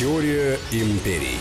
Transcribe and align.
Теория 0.00 0.58
империй. 0.72 1.36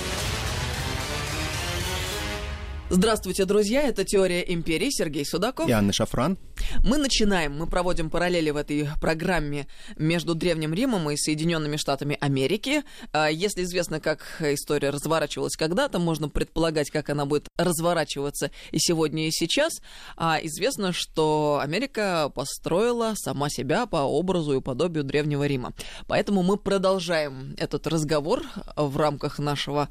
Здравствуйте, 2.89 3.45
друзья. 3.45 3.83
Это 3.83 4.03
«Теория 4.03 4.41
империи». 4.41 4.89
Сергей 4.89 5.25
Судаков. 5.25 5.69
И 5.69 5.71
Анна 5.71 5.93
Шафран. 5.93 6.37
Мы 6.83 6.97
начинаем. 6.97 7.57
Мы 7.57 7.67
проводим 7.67 8.09
параллели 8.09 8.49
в 8.49 8.57
этой 8.57 8.89
программе 9.01 9.67
между 9.97 10.35
Древним 10.35 10.73
Римом 10.73 11.09
и 11.09 11.17
Соединенными 11.17 11.77
Штатами 11.77 12.17
Америки. 12.19 12.83
А, 13.11 13.29
если 13.29 13.63
известно, 13.63 13.99
как 13.99 14.23
история 14.41 14.89
разворачивалась 14.89 15.55
когда-то, 15.55 15.99
можно 15.99 16.29
предполагать, 16.29 16.89
как 16.89 17.09
она 17.09 17.25
будет 17.25 17.47
разворачиваться 17.57 18.51
и 18.71 18.79
сегодня, 18.79 19.27
и 19.27 19.31
сейчас. 19.31 19.81
А 20.17 20.39
известно, 20.41 20.93
что 20.93 21.59
Америка 21.61 22.31
построила 22.33 23.13
сама 23.15 23.49
себя 23.49 23.85
по 23.85 23.97
образу 23.97 24.57
и 24.57 24.61
подобию 24.61 25.03
Древнего 25.03 25.45
Рима. 25.45 25.73
Поэтому 26.07 26.43
мы 26.43 26.57
продолжаем 26.57 27.55
этот 27.57 27.87
разговор 27.87 28.43
в 28.75 28.97
рамках 28.97 29.39
нашего 29.39 29.89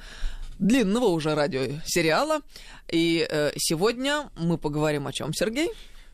длинного 0.59 1.07
уже 1.07 1.35
радиосериала. 1.35 2.41
И 2.91 3.27
э, 3.29 3.53
сегодня 3.57 4.31
мы 4.37 4.59
поговорим 4.59 5.07
о 5.07 5.13
чем, 5.13 5.33
Сергей? 5.33 5.71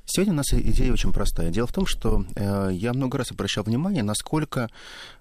Сегодня 0.06 0.34
у 0.34 0.36
нас 0.36 0.52
идея 0.52 0.92
очень 0.92 1.12
простая. 1.12 1.50
Дело 1.50 1.66
в 1.66 1.72
том, 1.72 1.86
что 1.86 2.26
э, 2.36 2.70
я 2.72 2.92
много 2.92 3.16
раз 3.16 3.30
обращал 3.30 3.64
внимание, 3.64 4.02
насколько 4.02 4.68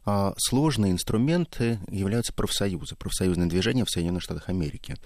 э, 0.05 0.33
сложные 0.37 0.91
инструменты 0.91 1.79
являются 1.89 2.33
профсоюзы, 2.33 2.95
профсоюзное 2.95 3.47
движение 3.47 3.85
в 3.85 3.89
Соединенных 3.89 4.23
Штатах 4.23 4.49
Америки. 4.49 4.97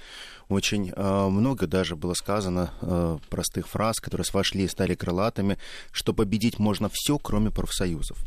Очень 0.50 0.92
э, 0.96 1.28
много 1.28 1.68
даже 1.68 1.96
было 1.96 2.16
сказано 2.16 2.72
э, 2.82 3.20
простых 3.30 3.68
фраз, 3.68 3.98
которые 4.00 4.26
вошли 4.34 4.64
и 4.64 4.68
стали 4.68 4.96
крылатыми, 4.96 5.60
что 5.92 6.14
победить 6.14 6.58
можно 6.58 6.90
все, 6.92 7.20
кроме 7.20 7.52
профсоюзов. 7.52 8.18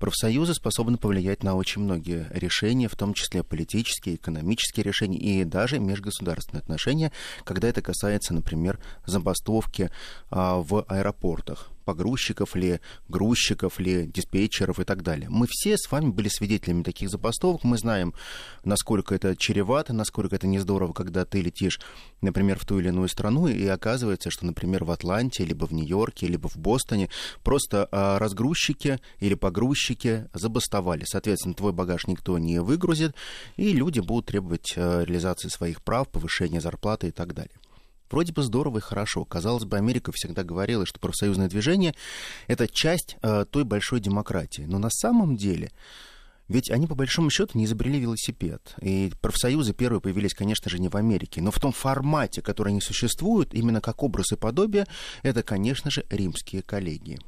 Профсоюзы 0.00 0.54
способны 0.54 0.96
повлиять 0.96 1.42
на 1.42 1.54
очень 1.54 1.82
многие 1.82 2.26
решения, 2.30 2.88
в 2.88 2.96
том 2.96 3.12
числе 3.12 3.44
политические, 3.44 4.14
экономические 4.14 4.82
решения 4.82 5.18
и 5.18 5.44
даже 5.44 5.78
межгосударственные 5.78 6.62
отношения, 6.62 7.12
когда 7.44 7.68
это 7.68 7.82
касается, 7.82 8.32
например, 8.32 8.80
забастовки 9.04 9.90
а, 10.30 10.56
в 10.56 10.86
аэропортах 10.88 11.70
погрузчиков 11.90 12.54
ли, 12.54 12.78
грузчиков 13.08 13.80
ли, 13.80 14.06
диспетчеров 14.06 14.78
и 14.78 14.84
так 14.84 15.02
далее. 15.02 15.28
Мы 15.28 15.48
все 15.50 15.76
с 15.76 15.90
вами 15.90 16.10
были 16.10 16.28
свидетелями 16.28 16.84
таких 16.84 17.10
забастовок, 17.10 17.64
мы 17.64 17.78
знаем, 17.78 18.14
насколько 18.62 19.12
это 19.12 19.34
чревато, 19.34 19.92
насколько 19.92 20.36
это 20.36 20.46
не 20.46 20.60
здорово, 20.60 20.92
когда 20.92 21.24
ты 21.24 21.40
летишь, 21.40 21.80
например, 22.20 22.60
в 22.60 22.64
ту 22.64 22.78
или 22.78 22.90
иную 22.90 23.08
страну, 23.08 23.48
и 23.48 23.66
оказывается, 23.66 24.30
что, 24.30 24.46
например, 24.46 24.84
в 24.84 24.92
Атланте, 24.92 25.44
либо 25.44 25.66
в 25.66 25.72
Нью-Йорке, 25.72 26.28
либо 26.28 26.48
в 26.48 26.56
Бостоне 26.56 27.10
просто 27.42 27.88
а, 27.90 28.20
разгрузчики 28.20 29.00
или 29.18 29.34
погрузчики 29.34 30.28
забастовали. 30.32 31.02
Соответственно, 31.04 31.54
твой 31.56 31.72
багаж 31.72 32.06
никто 32.06 32.38
не 32.38 32.60
выгрузит, 32.60 33.16
и 33.56 33.72
люди 33.72 33.98
будут 33.98 34.26
требовать 34.26 34.74
а, 34.76 35.02
реализации 35.02 35.48
своих 35.48 35.82
прав, 35.82 36.08
повышения 36.08 36.60
зарплаты 36.60 37.08
и 37.08 37.10
так 37.10 37.34
далее. 37.34 37.56
Вроде 38.10 38.32
бы 38.32 38.42
здорово 38.42 38.78
и 38.78 38.80
хорошо. 38.80 39.24
Казалось 39.24 39.64
бы, 39.64 39.76
Америка 39.76 40.12
всегда 40.12 40.42
говорила, 40.42 40.84
что 40.84 40.98
профсоюзное 40.98 41.48
движение— 41.48 41.94
это 42.48 42.66
часть 42.68 43.16
э, 43.22 43.44
той 43.50 43.64
большой 43.64 44.00
демократии. 44.00 44.62
Но 44.62 44.78
на 44.78 44.90
самом 44.90 45.36
деле... 45.36 45.70
Ведь 46.48 46.68
они, 46.68 46.88
по 46.88 46.96
большому 46.96 47.30
счету, 47.30 47.56
не 47.56 47.64
изобрели 47.64 48.00
велосипед. 48.00 48.74
И 48.82 49.12
профсоюзы 49.20 49.72
первые 49.72 50.00
появились, 50.00 50.34
конечно 50.34 50.68
же, 50.68 50.80
не 50.80 50.88
в 50.88 50.96
Америке. 50.96 51.40
Но 51.40 51.52
в 51.52 51.60
том 51.60 51.70
формате, 51.70 52.42
который 52.42 52.70
они 52.70 52.80
существуют, 52.80 53.54
именно 53.54 53.80
как 53.80 54.02
образ 54.02 54.32
и 54.32 54.36
подобие, 54.36 54.88
это, 55.22 55.44
конечно 55.44 55.92
же, 55.92 56.04
римские 56.10 56.62
коллегии. 56.62 57.20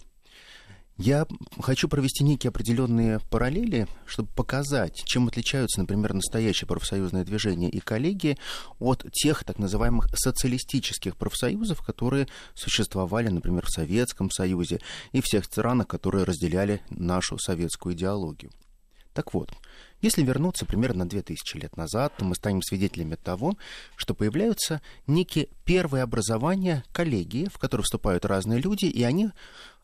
Я 0.99 1.27
хочу 1.61 1.89
провести 1.89 2.23
некие 2.23 2.51
определенные 2.51 3.19
параллели, 3.31 3.89
чтобы 4.07 4.29
показать, 4.29 5.03
чем 5.05 5.27
отличаются, 5.27 5.81
например, 5.81 6.13
настоящее 6.13 6.69
профсоюзное 6.69 7.25
движение 7.25 7.71
и 7.71 7.81
коллегии 7.81 8.39
от 8.79 9.05
тех 9.11 9.43
так 9.45 9.59
называемых 9.59 10.07
социалистических 10.15 11.17
профсоюзов, 11.17 11.81
которые 11.81 12.29
существовали, 12.55 13.29
например, 13.29 13.65
в 13.67 13.71
Советском 13.71 14.31
Союзе 14.31 14.81
и 15.13 15.23
всех 15.23 15.47
странах, 15.47 15.89
которые 15.89 16.25
разделяли 16.25 16.83
нашу 16.91 17.39
советскую 17.39 17.95
идеологию. 17.95 18.53
Так 19.15 19.35
вот, 19.35 19.51
если 20.01 20.23
вернуться 20.23 20.65
примерно 20.67 21.09
2000 21.09 21.57
лет 21.59 21.77
назад, 21.77 22.15
то 22.17 22.25
мы 22.25 22.35
станем 22.35 22.63
свидетелями 22.63 23.15
того, 23.15 23.57
что 23.95 24.15
появляются 24.15 24.81
некие 25.07 25.49
первые 25.65 26.03
образования 26.03 26.85
коллегии, 26.93 27.49
в 27.53 27.59
которые 27.59 27.85
вступают 27.85 28.25
разные 28.25 28.61
люди, 28.61 28.87
и 28.87 29.03
они 29.03 29.31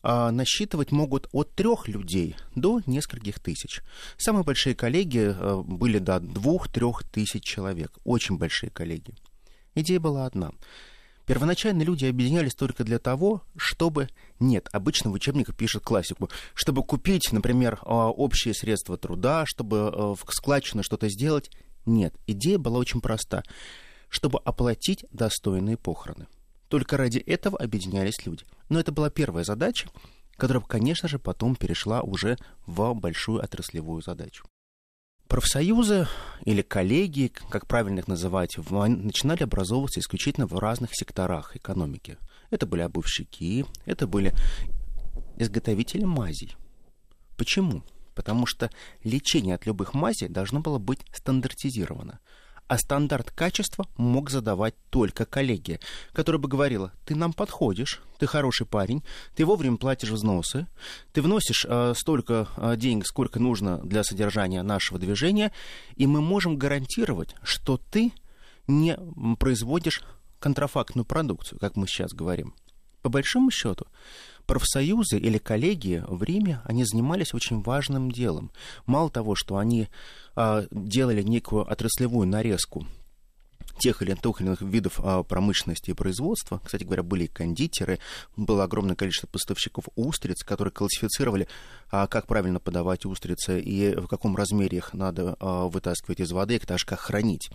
насчитывать 0.01 0.91
могут 0.91 1.27
от 1.31 1.53
трех 1.55 1.87
людей 1.87 2.35
до 2.55 2.81
нескольких 2.85 3.39
тысяч. 3.39 3.81
Самые 4.17 4.43
большие 4.43 4.75
коллеги 4.75 5.35
а, 5.35 5.61
были 5.61 5.99
до 5.99 6.19
двух-трех 6.19 7.03
тысяч 7.03 7.43
человек. 7.43 7.97
Очень 8.05 8.37
большие 8.37 8.69
коллеги. 8.69 9.13
Идея 9.75 9.99
была 9.99 10.25
одна. 10.25 10.51
Первоначально 11.25 11.83
люди 11.83 12.05
объединялись 12.05 12.55
только 12.55 12.83
для 12.83 12.97
того, 12.97 13.43
чтобы... 13.55 14.09
Нет, 14.39 14.67
обычно 14.71 15.11
в 15.11 15.13
учебниках 15.13 15.55
пишут 15.55 15.83
классику. 15.83 16.29
Чтобы 16.53 16.83
купить, 16.83 17.31
например, 17.31 17.79
а, 17.83 18.09
общие 18.09 18.53
средства 18.53 18.97
труда, 18.97 19.45
чтобы 19.45 20.15
в 20.15 20.19
складчину 20.29 20.81
что-то 20.81 21.09
сделать. 21.09 21.51
Нет, 21.85 22.15
идея 22.25 22.57
была 22.57 22.79
очень 22.79 23.01
проста. 23.01 23.43
Чтобы 24.07 24.39
оплатить 24.39 25.05
достойные 25.11 25.77
похороны. 25.77 26.27
Только 26.69 26.97
ради 26.97 27.17
этого 27.17 27.57
объединялись 27.57 28.25
люди. 28.25 28.45
Но 28.69 28.79
это 28.79 28.91
была 28.91 29.09
первая 29.09 29.43
задача, 29.43 29.89
которая, 30.37 30.63
конечно 30.63 31.09
же, 31.09 31.19
потом 31.19 31.55
перешла 31.55 32.01
уже 32.01 32.37
в 32.65 32.93
большую 32.93 33.43
отраслевую 33.43 34.01
задачу. 34.01 34.45
Профсоюзы 35.27 36.07
или 36.45 36.61
коллегии, 36.61 37.31
как 37.49 37.67
правильно 37.67 37.99
их 37.99 38.07
называть, 38.07 38.57
начинали 38.57 39.43
образовываться 39.43 39.99
исключительно 39.99 40.47
в 40.47 40.57
разных 40.57 40.91
секторах 40.93 41.55
экономики. 41.55 42.17
Это 42.49 42.65
были 42.65 42.81
обувщики, 42.81 43.65
это 43.85 44.07
были 44.07 44.33
изготовители 45.37 46.03
мазей. 46.03 46.55
Почему? 47.37 47.83
Потому 48.15 48.45
что 48.45 48.69
лечение 49.03 49.55
от 49.55 49.65
любых 49.65 49.93
мазей 49.93 50.29
должно 50.29 50.61
было 50.61 50.77
быть 50.77 50.99
стандартизировано 51.13 52.19
а 52.69 52.77
стандарт 52.77 53.31
качества 53.31 53.87
мог 53.97 54.29
задавать 54.29 54.75
только 54.91 55.25
коллегия, 55.25 55.79
которая 56.13 56.39
бы 56.39 56.47
говорила, 56.47 56.93
ты 57.03 57.15
нам 57.15 57.33
подходишь, 57.33 57.99
ты 58.19 58.27
хороший 58.27 58.67
парень, 58.67 59.03
ты 59.35 59.43
вовремя 59.43 59.77
платишь 59.77 60.11
взносы, 60.11 60.67
ты 61.11 61.23
вносишь 61.23 61.65
э, 61.67 61.93
столько 61.97 62.47
э, 62.57 62.75
денег, 62.77 63.07
сколько 63.07 63.39
нужно 63.39 63.79
для 63.79 64.03
содержания 64.03 64.61
нашего 64.61 64.99
движения, 64.99 65.51
и 65.95 66.05
мы 66.05 66.21
можем 66.21 66.57
гарантировать, 66.57 67.33
что 67.41 67.77
ты 67.77 68.13
не 68.67 68.95
производишь 69.39 70.03
контрафактную 70.39 71.05
продукцию, 71.05 71.57
как 71.59 71.75
мы 71.75 71.87
сейчас 71.87 72.13
говорим. 72.13 72.53
По 73.01 73.09
большому 73.09 73.49
счету, 73.49 73.87
профсоюзы 74.49 75.19
или 75.19 75.37
коллегии 75.37 76.03
в 76.07 76.23
Риме, 76.23 76.61
они 76.65 76.83
занимались 76.83 77.35
очень 77.35 77.61
важным 77.61 78.09
делом. 78.11 78.49
Мало 78.87 79.11
того, 79.11 79.35
что 79.35 79.57
они 79.57 79.89
а, 80.35 80.65
делали 80.71 81.21
некую 81.21 81.71
отраслевую 81.71 82.27
нарезку 82.27 82.87
тех 83.77 84.01
или 84.01 84.17
иных 84.41 84.61
видов 84.61 84.99
а, 85.03 85.21
промышленности 85.21 85.91
и 85.91 85.93
производства. 85.93 86.59
Кстати 86.65 86.83
говоря, 86.83 87.03
были 87.03 87.25
и 87.25 87.27
кондитеры, 87.27 87.99
было 88.35 88.63
огромное 88.63 88.95
количество 88.95 89.27
поставщиков 89.27 89.85
устриц, 89.95 90.43
которые 90.43 90.71
классифицировали, 90.71 91.47
а, 91.91 92.07
как 92.07 92.25
правильно 92.25 92.59
подавать 92.59 93.05
устрицы 93.05 93.61
и 93.61 93.93
в 93.93 94.07
каком 94.07 94.35
размере 94.35 94.79
их 94.79 94.95
надо 94.95 95.37
вытаскивать 95.39 96.21
из 96.21 96.31
воды, 96.31 96.55
и 96.55 96.65
даже 96.65 96.87
как 96.87 96.99
хранить. 96.99 97.51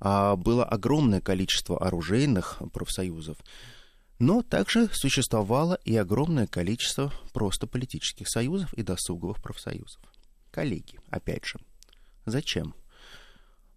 Было 0.00 0.64
огромное 0.64 1.22
количество 1.22 1.78
оружейных 1.78 2.60
профсоюзов. 2.72 3.38
Но 4.20 4.42
также 4.42 4.90
существовало 4.92 5.78
и 5.84 5.96
огромное 5.96 6.46
количество 6.46 7.10
просто 7.32 7.66
политических 7.66 8.28
союзов 8.28 8.72
и 8.74 8.82
досуговых 8.82 9.42
профсоюзов. 9.42 10.00
Коллеги, 10.50 11.00
опять 11.08 11.46
же. 11.46 11.58
Зачем? 12.26 12.74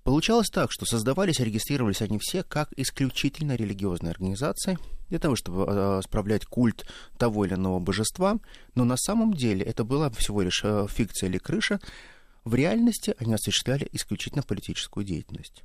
Получалось 0.04 0.50
так, 0.50 0.70
что 0.70 0.86
создавались 0.86 1.40
и 1.40 1.46
регистрировались 1.46 2.02
они 2.02 2.20
все 2.20 2.44
как 2.44 2.74
исключительно 2.76 3.56
религиозные 3.56 4.12
организации 4.12 4.78
для 5.08 5.18
того, 5.18 5.38
чтобы 5.38 5.66
э, 5.66 6.02
справлять 6.04 6.46
культ 6.46 6.86
того 7.18 7.46
или 7.46 7.54
иного 7.54 7.80
божества, 7.80 8.38
но 8.76 8.84
на 8.84 8.98
самом 8.98 9.34
деле 9.34 9.64
это 9.66 9.86
была 9.86 10.10
всего 10.10 10.42
лишь 10.42 10.62
э, 10.66 10.88
фикция 10.90 11.30
или 11.30 11.38
крыша. 11.38 11.80
В 12.44 12.54
реальности 12.54 13.16
они 13.18 13.34
осуществляли 13.34 13.88
исключительно 13.94 14.44
политическую 14.44 15.06
деятельность. 15.06 15.64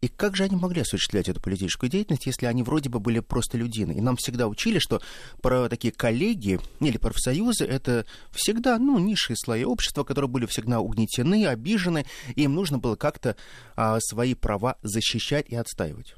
И 0.00 0.08
как 0.08 0.34
же 0.34 0.44
они 0.44 0.56
могли 0.56 0.80
осуществлять 0.80 1.28
эту 1.28 1.42
политическую 1.42 1.90
деятельность, 1.90 2.24
если 2.24 2.46
они 2.46 2.62
вроде 2.62 2.88
бы 2.88 3.00
были 3.00 3.20
просто 3.20 3.58
людины? 3.58 3.92
И 3.92 4.00
нам 4.00 4.16
всегда 4.16 4.48
учили, 4.48 4.78
что 4.78 5.02
про 5.42 5.68
такие 5.68 5.92
коллеги 5.92 6.58
или 6.80 6.96
профсоюзы 6.96 7.66
это 7.66 8.06
всегда, 8.30 8.78
ну, 8.78 8.98
низшие 8.98 9.36
слои 9.36 9.64
общества, 9.64 10.04
которые 10.04 10.30
были 10.30 10.46
всегда 10.46 10.80
угнетены, 10.80 11.46
обижены, 11.46 12.06
и 12.34 12.44
им 12.44 12.54
нужно 12.54 12.78
было 12.78 12.96
как-то 12.96 13.36
а, 13.76 13.98
свои 14.00 14.32
права 14.32 14.78
защищать 14.82 15.50
и 15.50 15.54
отстаивать. 15.56 16.14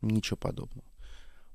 Ничего 0.00 0.36
подобного. 0.36 0.86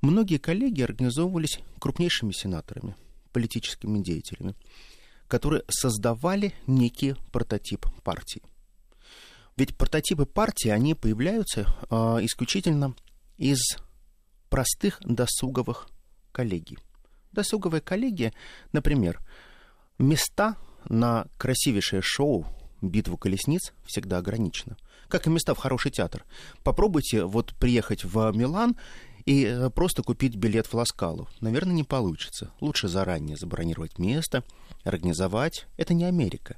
Многие 0.02 0.38
коллеги 0.38 0.82
организовывались 0.82 1.60
крупнейшими 1.80 2.34
сенаторами, 2.34 2.98
политическими 3.32 4.00
деятелями, 4.00 4.56
которые 5.30 5.64
создавали 5.70 6.54
некий 6.68 7.16
прототип 7.32 7.86
партии. 8.04 8.42
Ведь 9.60 9.76
прототипы 9.76 10.26
партии, 10.26 10.70
они 10.70 10.94
появляются 10.94 11.68
э, 11.90 11.96
исключительно 12.22 12.96
из 13.38 13.60
простых 14.50 15.02
досуговых 15.02 15.90
коллегий. 16.32 16.78
Досуговые 17.34 17.82
коллегии, 17.82 18.32
например, 18.72 19.20
места 19.98 20.56
на 20.88 21.28
красивейшее 21.38 22.02
шоу 22.02 22.46
«Битву 22.82 23.18
колесниц» 23.18 23.74
всегда 23.86 24.20
ограничены. 24.20 24.78
Как 25.10 25.28
и 25.28 25.30
места 25.30 25.54
в 25.54 25.58
хороший 25.58 25.92
театр. 25.92 26.24
Попробуйте 26.64 27.26
вот 27.26 27.54
приехать 27.56 28.06
в 28.06 28.32
Милан 28.32 28.78
и 29.26 29.44
э, 29.44 29.70
просто 29.72 30.04
купить 30.04 30.38
билет 30.38 30.68
в 30.68 30.74
Ласкалу. 30.74 31.28
Наверное, 31.42 31.74
не 31.74 31.84
получится. 31.84 32.54
Лучше 32.62 32.88
заранее 32.88 33.36
забронировать 33.36 34.00
место, 34.00 34.46
организовать. 34.86 35.68
Это 35.76 35.94
не 35.94 36.06
Америка. 36.06 36.56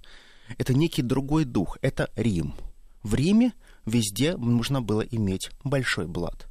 Это 0.60 0.76
некий 0.76 1.02
другой 1.02 1.46
дух. 1.46 1.80
Это 1.82 2.12
Рим. 2.16 2.54
В 3.04 3.16
Риме 3.16 3.54
везде 3.86 4.38
нужно 4.38 4.82
было 4.82 5.02
иметь 5.02 5.50
большой 5.64 6.08
блат. 6.08 6.48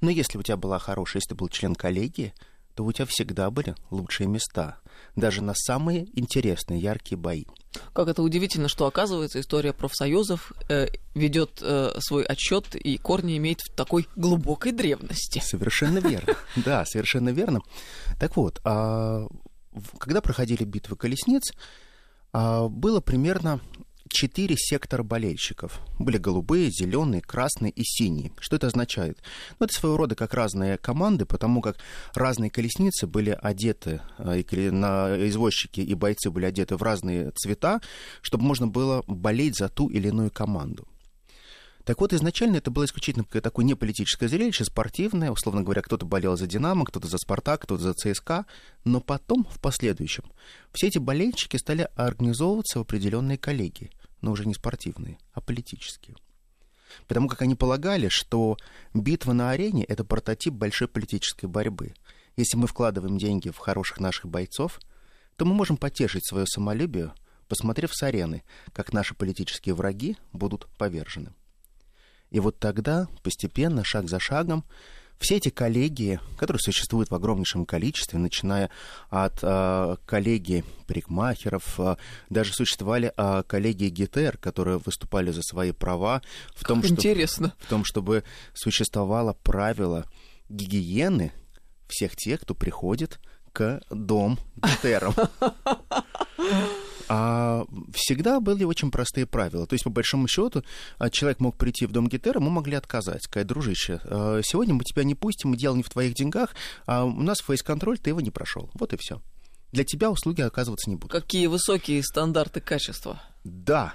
Но 0.00 0.10
если 0.10 0.38
у 0.38 0.42
тебя 0.42 0.56
была 0.56 0.78
хорошая, 0.78 1.20
если 1.20 1.30
ты 1.30 1.34
был 1.34 1.48
член 1.48 1.74
коллегии, 1.74 2.34
то 2.74 2.84
у 2.84 2.92
тебя 2.92 3.06
всегда 3.06 3.50
были 3.50 3.74
лучшие 3.90 4.26
места, 4.26 4.78
даже 5.14 5.42
на 5.42 5.54
самые 5.54 6.08
интересные, 6.18 6.80
яркие 6.80 7.18
бои. 7.18 7.44
Как 7.92 8.08
это 8.08 8.22
удивительно, 8.22 8.68
что, 8.68 8.86
оказывается, 8.86 9.40
история 9.40 9.72
профсоюзов 9.72 10.52
э, 10.68 10.88
ведет 11.14 11.58
э, 11.60 11.92
свой 12.00 12.24
отчет 12.24 12.74
и 12.74 12.96
корни 12.98 13.36
имеет 13.36 13.60
в 13.60 13.74
такой 13.74 14.08
глубокой 14.16 14.72
древности. 14.72 15.40
Совершенно 15.44 15.98
верно. 15.98 16.34
Да, 16.56 16.84
совершенно 16.84 17.30
верно. 17.30 17.60
Так 18.18 18.36
вот, 18.36 18.60
а, 18.64 19.26
когда 19.98 20.20
проходили 20.20 20.64
битвы 20.64 20.96
колесниц, 20.96 21.52
а, 22.32 22.68
было 22.68 23.00
примерно 23.00 23.60
четыре 24.12 24.54
сектора 24.56 25.02
болельщиков. 25.02 25.80
Были 25.98 26.18
голубые, 26.18 26.70
зеленые, 26.70 27.22
красные 27.22 27.72
и 27.72 27.82
синие. 27.82 28.32
Что 28.38 28.56
это 28.56 28.68
означает? 28.68 29.18
Ну, 29.58 29.66
это 29.66 29.74
своего 29.74 29.96
рода 29.96 30.14
как 30.14 30.34
разные 30.34 30.78
команды, 30.78 31.26
потому 31.26 31.60
как 31.60 31.78
разные 32.14 32.50
колесницы 32.50 33.06
были 33.06 33.36
одеты, 33.40 34.00
э, 34.18 34.40
и 34.40 34.70
на 34.70 35.16
извозчики 35.28 35.80
и 35.80 35.94
бойцы 35.94 36.30
были 36.30 36.44
одеты 36.44 36.76
в 36.76 36.82
разные 36.82 37.32
цвета, 37.32 37.80
чтобы 38.20 38.44
можно 38.44 38.66
было 38.66 39.02
болеть 39.06 39.56
за 39.56 39.68
ту 39.68 39.88
или 39.88 40.08
иную 40.08 40.30
команду. 40.30 40.86
Так 41.84 42.00
вот, 42.00 42.12
изначально 42.12 42.58
это 42.58 42.70
было 42.70 42.84
исключительно 42.84 43.24
такое 43.24 43.64
неполитическое 43.64 44.28
зрелище, 44.28 44.64
спортивное, 44.64 45.32
условно 45.32 45.62
говоря, 45.62 45.82
кто-то 45.82 46.06
болел 46.06 46.36
за 46.36 46.46
«Динамо», 46.46 46.84
кто-то 46.84 47.08
за 47.08 47.18
«Спартак», 47.18 47.62
кто-то 47.62 47.82
за 47.82 47.94
ЦСКА, 47.94 48.46
но 48.84 49.00
потом, 49.00 49.44
в 49.50 49.58
последующем, 49.58 50.24
все 50.72 50.86
эти 50.86 50.98
болельщики 50.98 51.56
стали 51.56 51.88
организовываться 51.96 52.78
в 52.78 52.82
определенные 52.82 53.38
коллегии– 53.38 53.90
но 54.22 54.32
уже 54.32 54.46
не 54.46 54.54
спортивные, 54.54 55.18
а 55.32 55.40
политические. 55.40 56.16
Потому 57.06 57.28
как 57.28 57.42
они 57.42 57.54
полагали, 57.54 58.08
что 58.08 58.56
битва 58.94 59.32
на 59.32 59.50
арене— 59.50 59.84
это 59.88 60.04
прототип 60.04 60.54
большой 60.54 60.88
политической 60.88 61.46
борьбы. 61.46 61.94
Если 62.36 62.56
мы 62.56 62.66
вкладываем 62.66 63.18
деньги 63.18 63.50
в 63.50 63.58
хороших 63.58 64.00
наших 64.00 64.26
бойцов, 64.26 64.80
то 65.36 65.44
мы 65.44 65.54
можем 65.54 65.76
потешить 65.76 66.26
свое 66.26 66.46
самолюбие, 66.46 67.12
посмотрев 67.48 67.94
с 67.94 68.02
арены, 68.02 68.42
как 68.72 68.92
наши 68.92 69.14
политические 69.14 69.74
враги 69.74 70.16
будут 70.32 70.66
повержены. 70.78 71.34
И 72.30 72.40
вот 72.40 72.58
тогда, 72.58 73.08
постепенно, 73.22 73.84
шаг 73.84 74.08
за 74.08 74.18
шагом, 74.18 74.64
все 75.22 75.36
эти 75.36 75.48
коллегии, 75.48 76.20
которые 76.36 76.60
существуют 76.60 77.10
в 77.10 77.14
огромнейшем 77.14 77.64
количестве, 77.64 78.18
начиная 78.18 78.70
от 79.08 79.38
э, 79.42 79.96
коллегии 80.04 80.64
парикмахеров, 80.86 81.78
э, 81.78 81.96
даже 82.28 82.52
существовали 82.52 83.12
э, 83.16 83.42
коллегии 83.46 83.88
ГТР, 83.88 84.36
которые 84.36 84.78
выступали 84.78 85.30
за 85.30 85.42
свои 85.42 85.72
права 85.72 86.22
в 86.54 86.64
том, 86.64 86.82
что, 86.82 86.92
интересно. 86.92 87.54
в 87.60 87.68
том, 87.68 87.84
чтобы 87.84 88.24
существовало 88.52 89.32
правило 89.32 90.04
гигиены 90.48 91.32
всех 91.88 92.16
тех, 92.16 92.40
кто 92.40 92.54
приходит 92.54 93.20
к 93.52 93.80
дом 93.90 94.38
ГТРам. 94.56 95.14
А 97.08 97.66
всегда 97.92 98.40
были 98.40 98.64
очень 98.64 98.90
простые 98.90 99.26
правила. 99.26 99.66
То 99.66 99.74
есть, 99.74 99.84
по 99.84 99.90
большому 99.90 100.28
счету, 100.28 100.62
а, 100.96 101.10
человек 101.10 101.40
мог 101.40 101.58
прийти 101.58 101.84
в 101.84 101.92
дом 101.92 102.08
Гетера, 102.08 102.40
мы 102.40 102.50
могли 102.50 102.74
отказать, 102.74 103.22
сказать, 103.22 103.46
дружище, 103.46 104.00
а, 104.04 104.40
сегодня 104.42 104.72
мы 104.72 104.82
тебя 104.84 105.04
не 105.04 105.14
пустим, 105.14 105.54
дело 105.54 105.76
не 105.76 105.82
в 105.82 105.90
твоих 105.90 106.14
деньгах, 106.14 106.54
а 106.86 107.04
у 107.04 107.20
нас 107.22 107.40
фейс-контроль, 107.40 107.98
ты 107.98 108.10
его 108.10 108.22
не 108.22 108.30
прошел. 108.30 108.70
Вот 108.74 108.94
и 108.94 108.96
все. 108.98 109.20
Для 109.72 109.84
тебя 109.84 110.10
услуги 110.10 110.40
оказываться 110.40 110.88
не 110.88 110.96
будут. 110.96 111.12
Какие 111.12 111.48
высокие 111.48 112.02
стандарты 112.02 112.60
качества. 112.60 113.20
Да. 113.44 113.94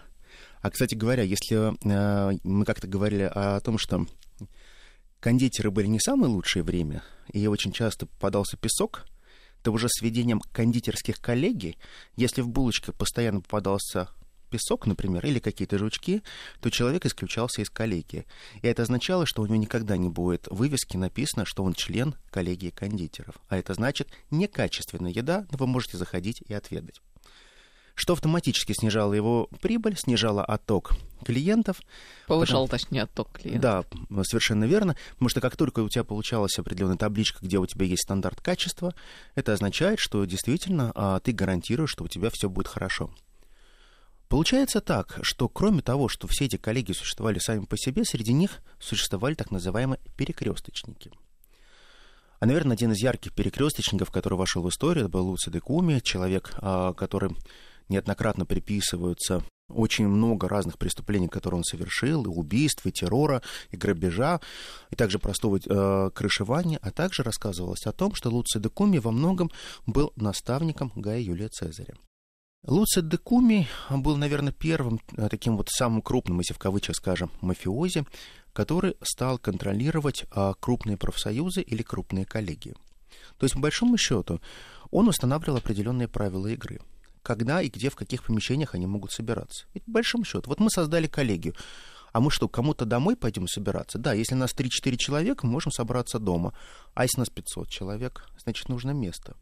А, 0.62 0.69
кстати 0.69 0.95
говоря, 0.95 1.24
если 1.24 1.74
э, 1.88 2.38
мы 2.44 2.65
как-то 2.65 2.88
говорили 2.88 3.31
о 3.33 3.59
том, 3.62 3.77
что 3.77 4.06
кондитеры 5.19 5.71
были 5.71 5.88
не 5.88 6.00
самое 6.00 6.31
лучшее 6.31 6.63
время, 6.63 7.04
и 7.31 7.48
очень 7.48 7.71
часто 7.71 8.06
попадался 8.06 8.57
песок, 8.57 9.06
то 9.68 9.74
уже 9.74 9.90
с 9.90 10.02
введением 10.02 10.40
кондитерских 10.54 11.19
коллегий, 11.19 11.78
если 12.16 12.40
в 12.40 12.48
булочках 12.48 12.96
постоянно 12.96 13.42
попадался 13.42 14.08
песок, 14.50 14.88
например, 14.88 15.25
или 15.25 15.40
какие-то 15.40 15.78
жучки, 15.78 16.24
то 16.62 16.69
человек 16.69 17.06
исключался 17.06 17.62
из 17.62 17.69
коллегии. 17.69 18.25
И 18.62 18.68
это 18.68 18.84
означало, 18.84 19.25
что 19.25 19.42
у 19.42 19.46
него 19.46 19.58
никогда 19.58 19.98
не 19.98 20.08
будет 20.08 20.48
вывески 20.50 20.96
написано, 20.96 21.44
что 21.44 21.66
он 21.66 21.74
член 21.74 22.16
коллегии 22.30 22.69
кондитеров. 22.69 23.36
А 23.50 23.58
это 23.58 23.74
значит 23.74 24.08
некачественная 24.31 25.12
еда, 25.12 25.46
но 25.52 25.58
вы 25.58 25.68
можете 25.68 25.98
заходить 25.98 26.42
и 26.48 26.54
отведать 26.54 27.02
что 27.98 28.14
автоматически 28.14 28.74
снижало 28.74 29.14
его 29.14 29.50
прибыль, 29.60 29.98
снижало 29.98 30.46
отток 30.46 30.92
клиентов. 31.26 31.82
Повышал, 32.28 32.68
потому... 32.68 32.80
точнее, 32.80 33.02
отток 33.04 33.32
клиентов. 33.34 33.88
Да, 34.10 34.24
совершенно 34.24 34.66
верно. 34.66 34.96
Потому 35.14 35.30
что 35.30 35.42
как 35.42 35.58
только 35.58 35.80
у 35.80 35.90
тебя 35.90 36.04
получалась 36.04 36.58
определенная 36.60 36.98
табличка, 36.98 37.40
где 37.44 37.58
у 37.58 37.66
тебя 37.66 37.88
есть 37.88 38.04
стандарт 38.04 38.40
качества, 38.40 38.94
это 39.34 39.52
означает, 39.52 40.00
что 40.00 40.24
действительно 40.26 40.92
а, 40.94 41.20
ты 41.20 41.32
гарантируешь, 41.32 41.90
что 41.90 42.04
у 42.04 42.08
тебя 42.08 42.30
все 42.32 42.50
будет 42.50 42.68
хорошо. 42.68 43.10
Получается 44.30 44.80
так, 44.80 45.18
что 45.24 45.50
кроме 45.50 45.82
того, 45.82 46.08
что 46.08 46.28
все 46.28 46.46
эти 46.46 46.58
коллеги 46.58 46.92
существовали 46.92 47.40
сами 47.40 47.66
по 47.66 47.78
себе, 47.78 48.06
среди 48.06 48.32
них 48.32 48.60
существовали 48.78 49.34
так 49.34 49.50
называемые 49.50 50.00
перекресточники. 50.16 51.12
А, 52.40 52.46
наверное, 52.46 52.76
один 52.76 52.92
из 52.92 53.02
ярких 53.02 53.34
перекресточников, 53.34 54.12
который 54.12 54.38
вошел 54.38 54.62
в 54.62 54.70
историю, 54.70 55.06
это 55.06 55.12
был 55.12 55.26
Луци 55.26 55.50
де 55.50 55.60
Куми, 55.60 56.00
человек, 56.04 56.54
а, 56.58 56.94
который 56.94 57.32
неоднократно 57.89 58.45
приписываются 58.45 59.44
очень 59.69 60.07
много 60.07 60.47
разных 60.47 60.78
преступлений, 60.78 61.28
которые 61.28 61.59
он 61.59 61.64
совершил, 61.64 62.23
и 62.23 62.28
убийств, 62.28 62.85
и 62.85 62.92
террора, 62.92 63.42
и 63.69 63.78
грабежа, 63.78 64.40
и 64.92 64.95
также 64.95 65.19
простого 65.19 65.57
э, 65.57 66.09
крышевания, 66.14 66.80
а 66.81 66.92
также 66.92 67.23
рассказывалось 67.23 67.85
о 67.85 67.92
том, 67.92 68.16
что 68.16 68.30
Луций 68.30 68.62
де 68.62 68.69
Куми 68.69 69.00
во 69.00 69.12
многом 69.12 69.52
был 69.85 70.14
наставником 70.16 70.92
Гая 70.95 71.19
Юлия 71.19 71.50
Цезаря. 71.50 71.95
Луций 72.66 73.04
де 73.04 73.18
Куми 73.18 73.68
был, 73.90 74.16
наверное, 74.16 74.54
первым 74.54 75.02
э, 75.18 75.28
таким 75.30 75.57
вот 75.57 75.69
самым 75.69 76.02
крупным, 76.02 76.40
если 76.40 76.54
в 76.54 76.59
кавычках 76.59 76.95
скажем, 76.95 77.31
мафиози, 77.42 78.06
который 78.54 78.95
стал 79.02 79.38
контролировать 79.38 80.26
э, 80.33 80.54
крупные 80.59 80.97
профсоюзы 80.97 81.62
или 81.62 81.83
крупные 81.83 82.26
коллегии. 82.26 82.76
То 83.38 83.45
есть, 83.45 83.56
по 83.56 83.62
большому 83.62 83.97
счету, 83.97 84.40
он 84.92 85.09
устанавливал 85.09 85.57
определенные 85.57 86.07
правила 86.07 86.47
игры– 86.47 86.80
когда 87.28 87.62
и 87.62 87.68
где, 87.68 87.90
в 87.90 87.96
каких 87.98 88.24
помещениях 88.24 88.74
они 88.74 88.88
могут 88.88 89.12
собираться. 89.12 89.66
Ведь 89.74 89.84
по 89.84 89.92
большому 89.92 90.24
счету, 90.24 90.50
вот 90.50 90.62
мы 90.62 90.69
создали 90.69 91.07
коллегию, 91.07 91.56
а 92.14 92.22
мы 92.22 92.31
что, 92.31 92.48
кому-то 92.48 92.86
домой 92.86 93.18
пойдем 93.18 93.50
собираться? 93.50 93.98
Да, 93.98 94.14
если 94.14 94.34
нас 94.34 94.56
3-4 94.56 94.96
человека, 94.96 95.46
мы 95.46 95.52
можем 95.52 95.74
собраться 95.74 96.19
дома. 96.19 96.54
А 96.94 97.04
если 97.04 97.19
нас 97.19 97.30
500 97.30 97.68
человек, 97.68 98.30
значит, 98.42 98.69
нужно 98.69 98.92
место. 98.92 99.36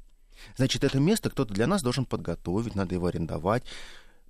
Значит, 0.58 0.84
это 0.84 1.00
место 1.00 1.30
кто-то 1.30 1.54
для 1.54 1.68
нас 1.68 1.84
должен 1.84 2.06
подготовить, 2.06 2.74
надо 2.74 2.96
его 2.96 3.06
арендовать. 3.06 3.64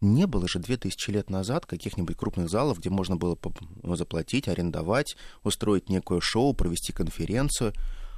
Не 0.01 0.27
было 0.27 0.49
же 0.49 0.59
2000 0.59 1.09
лет 1.11 1.29
назад 1.29 1.65
каких-нибудь 1.65 2.17
крупных 2.17 2.49
залов, 2.49 2.79
где 2.79 2.89
можно 2.89 3.15
было 3.15 3.37
заплатить, 3.95 4.49
арендовать, 4.49 5.15
устроить 5.43 5.87
некое 5.87 6.19
шоу, 6.19 6.53
провести 6.53 6.91
конференцию. 6.91 7.71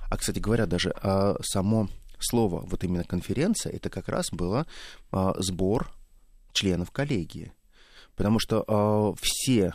А, 0.10 0.18
кстати 0.18 0.40
говоря, 0.40 0.66
даже 0.66 0.96
а, 1.04 1.38
само 1.44 1.90
слово, 2.20 2.62
вот 2.66 2.84
именно 2.84 3.04
конференция, 3.04 3.74
это 3.74 3.90
как 3.90 4.08
раз 4.10 4.28
было 4.32 4.66
а, 5.12 5.34
сбор 5.40 5.92
членов 6.54 6.92
коллегии. 6.92 7.54
Потому 8.16 8.40
что 8.40 8.64
а, 8.68 9.14
все 9.22 9.74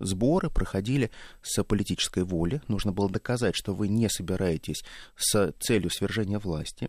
сборы 0.00 0.50
проходили 0.50 1.10
с 1.42 1.62
политической 1.64 2.24
воли. 2.24 2.60
Нужно 2.68 2.92
было 2.92 3.08
доказать, 3.08 3.54
что 3.56 3.74
вы 3.74 3.88
не 3.88 4.08
собираетесь 4.08 4.84
с 5.16 5.52
целью 5.60 5.90
свержения 5.90 6.38
власти. 6.38 6.88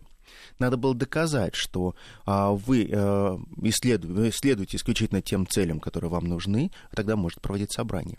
Надо 0.58 0.76
было 0.76 0.94
доказать, 0.94 1.54
что 1.54 1.94
а, 2.24 2.52
вы 2.52 2.88
а, 2.92 3.38
исследуете, 3.62 4.30
исследуете 4.30 4.76
исключительно 4.76 5.22
тем 5.22 5.46
целям, 5.46 5.80
которые 5.80 6.10
вам 6.10 6.24
нужны, 6.24 6.70
а 6.90 6.96
тогда 6.96 7.16
может 7.16 7.40
проводить 7.40 7.72
собрание. 7.72 8.18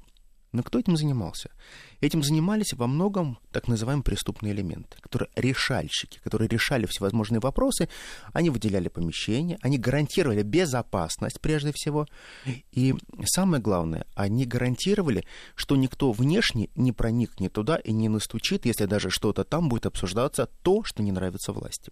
Но 0.51 0.63
кто 0.63 0.79
этим 0.79 0.98
занимался? 0.98 1.50
Этим 2.01 2.24
занимались 2.24 2.74
во 2.74 2.86
многом 2.86 3.39
так 3.51 3.70
называемые 3.70 4.03
преступные 4.03 4.53
элементы, 4.53 4.98
которые 5.00 5.29
решальщики, 5.36 6.20
которые 6.20 6.50
решали 6.50 6.86
всевозможные 6.86 7.39
вопросы. 7.39 7.88
Они 8.34 8.50
выделяли 8.50 8.89
помещения, 8.89 9.58
они 9.62 9.77
гарантировали 9.77 10.43
безопасность 10.43 11.39
прежде 11.39 11.72
всего. 11.74 12.05
И 12.72 12.93
самое 13.25 13.63
главное, 13.63 14.05
они 14.13 14.46
гарантировали, 14.46 15.25
что 15.55 15.77
никто 15.77 16.12
внешне 16.12 16.70
не 16.75 16.91
проникнет 16.91 17.53
туда 17.53 17.77
и 17.77 17.93
не 17.93 18.10
настучит, 18.10 18.65
если 18.65 18.86
даже 18.86 19.10
что-то 19.10 19.46
там 19.46 19.70
будет 19.70 19.86
обсуждаться, 19.86 20.50
то, 20.63 20.84
что 20.84 21.01
не 21.01 21.13
нравится 21.13 21.53
власти. 21.53 21.91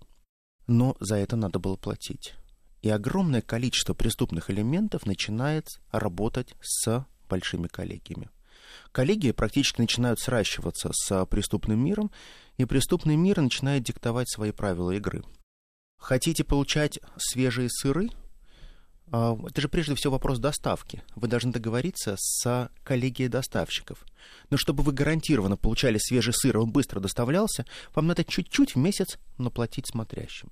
Но 0.68 0.98
за 1.00 1.16
это 1.16 1.38
надо 1.38 1.60
было 1.60 1.78
платить. 1.78 2.34
И 2.82 2.90
огромное 2.90 3.42
количество 3.42 3.94
преступных 3.94 4.50
элементов 4.50 5.06
начинает 5.06 5.68
работать 5.92 6.56
с 6.62 7.06
большими 7.30 7.68
коллегиями 7.68 8.30
коллеги 8.92 9.32
практически 9.32 9.82
начинают 9.82 10.20
сращиваться 10.20 10.92
с 10.94 11.26
преступным 11.26 11.84
миром, 11.84 12.12
и 12.58 12.66
преступный 12.66 13.16
мир 13.16 13.42
начинает 13.42 13.84
диктовать 13.84 14.30
свои 14.30 14.52
правила 14.52 14.92
игры. 14.92 15.24
Хотите 15.98 16.44
получать 16.44 17.00
свежие 17.18 17.70
сыры? 17.70 18.10
А, 19.12 19.38
это 19.48 19.62
же 19.62 19.70
прежде 19.70 19.96
всего 19.96 20.14
вопрос 20.14 20.40
доставки. 20.40 21.04
Вы 21.16 21.28
должны 21.28 21.52
договориться 21.52 22.16
с 22.18 22.70
коллегией 22.84 23.28
доставщиков. 23.28 24.06
Но 24.50 24.58
чтобы 24.58 24.84
вы 24.84 24.92
гарантированно 24.94 25.58
получали 25.58 25.98
свежий 25.98 26.34
сыр, 26.34 26.58
и 26.58 26.60
он 26.60 26.72
быстро 26.72 27.00
доставлялся, 27.00 27.66
вам 27.94 28.08
надо 28.08 28.24
чуть-чуть 28.24 28.76
в 28.76 28.78
месяц 28.78 29.18
наплатить 29.38 29.88
смотрящим. 29.88 30.52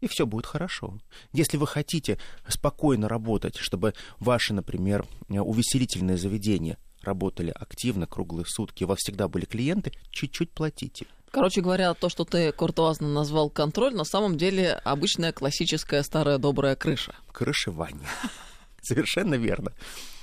И 0.00 0.08
все 0.08 0.26
будет 0.26 0.46
хорошо. 0.46 0.98
Если 1.32 1.56
вы 1.56 1.66
хотите 1.66 2.18
спокойно 2.48 3.08
работать, 3.08 3.56
чтобы 3.56 3.94
ваши, 4.18 4.52
например, 4.52 5.06
увеселительные 5.28 6.18
заведения 6.18 6.78
работали 7.06 7.52
активно, 7.54 8.06
круглые 8.06 8.44
сутки, 8.46 8.84
у 8.84 8.88
вас 8.88 8.98
всегда 8.98 9.28
были 9.28 9.44
клиенты, 9.44 9.92
чуть-чуть 10.10 10.50
платите. 10.50 11.06
Короче 11.30 11.60
говоря, 11.60 11.92
то, 11.94 12.08
что 12.08 12.24
ты 12.24 12.52
куртуазно 12.52 13.08
назвал 13.08 13.50
контроль, 13.50 13.94
на 13.94 14.04
самом 14.04 14.36
деле 14.38 14.72
обычная 14.84 15.32
классическая 15.32 16.02
старая 16.02 16.38
добрая 16.38 16.76
крыша. 16.76 17.14
Крышевание. 17.32 18.08
Совершенно 18.82 19.34
верно. 19.34 19.72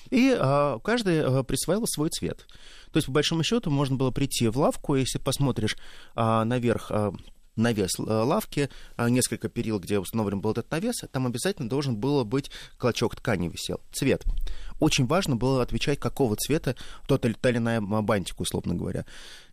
И 0.10 0.36
а, 0.38 0.80
каждый 0.80 1.22
а, 1.22 1.44
присваивал 1.44 1.88
свой 1.88 2.10
цвет. 2.10 2.46
То 2.92 2.98
есть, 2.98 3.08
по 3.08 3.14
большому 3.14 3.44
счету, 3.44 3.72
можно 3.72 3.96
было 3.96 4.12
прийти 4.12 4.48
в 4.48 4.58
лавку, 4.58 4.96
если 4.96 5.18
посмотришь 5.18 5.76
а, 6.16 6.46
наверх 6.46 6.92
а, 6.92 7.12
навес 7.56 7.92
э, 8.00 8.02
лавки, 8.04 8.70
а, 8.96 9.10
несколько 9.10 9.50
перил, 9.50 9.80
где 9.80 10.00
установлен 10.00 10.42
был 10.42 10.52
этот 10.52 10.70
навес, 10.72 10.96
там 11.12 11.28
обязательно 11.28 11.70
должен 11.70 11.96
был 11.96 12.24
быть 12.26 12.52
клочок 12.78 13.16
ткани 13.16 13.50
висел, 13.50 13.82
цвет. 13.92 14.24
Очень 14.80 15.06
важно 15.06 15.36
было 15.36 15.62
отвечать, 15.62 16.00
какого 16.00 16.36
цвета 16.36 16.76
тот 17.08 17.26
или 17.26 17.34
та 17.34 17.50
или 17.50 17.58
иная 17.58 17.82
бантик, 17.82 18.40
условно 18.40 18.76
говоря. 18.76 19.06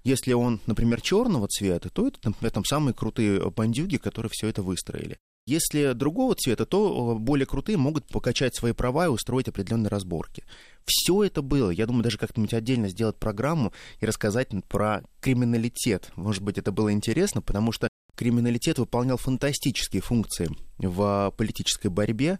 Если 0.02 0.32
он, 0.32 0.60
например, 0.66 1.00
черного 1.00 1.46
цвета, 1.48 1.90
то 1.90 2.08
это, 2.08 2.18
например, 2.24 2.50
там 2.52 2.64
самые 2.64 2.94
крутые 2.94 3.50
бандюги, 3.50 3.96
которые 3.96 4.30
все 4.32 4.48
это 4.48 4.62
выстроили. 4.62 5.18
Если 5.46 5.94
другого 5.94 6.34
цвета, 6.36 6.64
то 6.64 7.16
более 7.18 7.46
крутые 7.46 7.76
могут 7.76 8.06
покачать 8.06 8.54
свои 8.54 8.72
права 8.72 9.06
и 9.06 9.08
устроить 9.08 9.48
определенные 9.48 9.88
разборки. 9.88 10.44
Все 10.84 11.24
это 11.24 11.42
было. 11.42 11.70
Я 11.70 11.86
думаю, 11.86 12.04
даже 12.04 12.18
как-нибудь 12.18 12.54
отдельно 12.54 12.88
сделать 12.88 13.16
программу 13.16 13.72
и 14.00 14.06
рассказать 14.06 14.50
про 14.68 15.02
криминалитет. 15.20 16.12
Может 16.14 16.42
быть, 16.42 16.58
это 16.58 16.72
было 16.72 16.92
интересно, 16.92 17.42
потому 17.42 17.72
что 17.72 17.88
криминалитет 18.20 18.78
выполнял 18.78 19.16
фантастические 19.16 20.02
функции 20.02 20.50
в 20.76 21.32
политической 21.38 21.86
борьбе, 21.86 22.38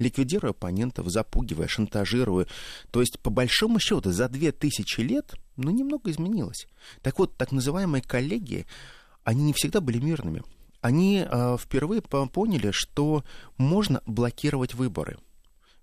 ликвидируя 0.00 0.50
оппонентов, 0.50 1.08
запугивая, 1.08 1.68
шантажируя. 1.68 2.48
То 2.90 3.00
есть, 3.00 3.20
по 3.20 3.30
большому 3.30 3.78
счету, 3.78 4.10
за 4.10 4.28
две 4.28 4.50
тысячи 4.50 5.02
лет, 5.02 5.34
ну, 5.56 5.70
немного 5.70 6.10
изменилось. 6.10 6.66
Так 7.02 7.20
вот, 7.20 7.36
так 7.36 7.52
называемые 7.52 8.02
коллеги, 8.02 8.66
они 9.22 9.44
не 9.44 9.52
всегда 9.52 9.80
были 9.80 10.00
мирными 10.00 10.42
они 10.82 11.26
э, 11.30 11.56
впервые 11.60 12.00
поняли, 12.00 12.70
что 12.72 13.22
можно 13.58 14.00
блокировать 14.06 14.72
выборы. 14.72 15.18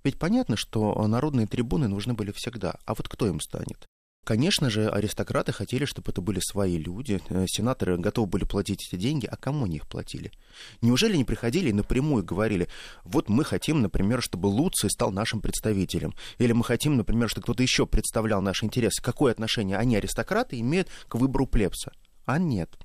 Ведь 0.04 0.18
понятно, 0.18 0.58
что 0.58 1.08
народные 1.08 1.46
трибуны 1.46 1.88
нужны 1.88 2.16
были 2.16 2.32
всегда. 2.32 2.80
А 2.86 2.96
вот 2.96 3.08
кто 3.08 3.28
им 3.28 3.40
станет? 3.40 3.86
Конечно 4.28 4.70
же, 4.70 4.90
аристократы 4.90 5.54
хотели, 5.54 5.86
чтобы 5.86 6.12
это 6.12 6.20
были 6.20 6.42
свои 6.42 6.78
люди. 6.78 7.22
Э, 7.30 7.46
сенаторы 7.48 7.98
готовы 7.98 8.28
были 8.28 8.44
платить 8.44 8.86
эти 8.86 9.00
деньги, 9.00 9.26
а 9.26 9.38
кому 9.38 9.64
они 9.64 9.78
их 9.78 9.88
платили? 9.88 10.34
Неужели 10.82 11.16
не 11.16 11.24
приходили 11.24 11.70
и 11.70 11.74
напрямую 11.74 12.26
говорили, 12.26 12.68
вот 13.06 13.30
мы 13.30 13.46
хотим, 13.46 13.82
например, 13.82 14.22
чтобы 14.22 14.48
Луций 14.48 14.90
стал 14.90 15.14
нашим 15.14 15.40
представителем, 15.40 16.14
или 16.40 16.52
мы 16.52 16.66
хотим, 16.66 16.98
например, 16.98 17.30
чтобы 17.30 17.44
кто-то 17.44 17.64
еще 17.64 17.88
представлял 17.88 18.42
наши 18.42 18.66
интересы. 18.66 19.02
Какое 19.02 19.32
отношение 19.32 19.78
они, 19.78 19.96
аристократы, 19.96 20.60
имеют 20.60 20.90
к 21.08 21.16
выбору 21.16 21.48
плебса? 21.48 21.94
А 22.26 22.38
нет 22.38 22.78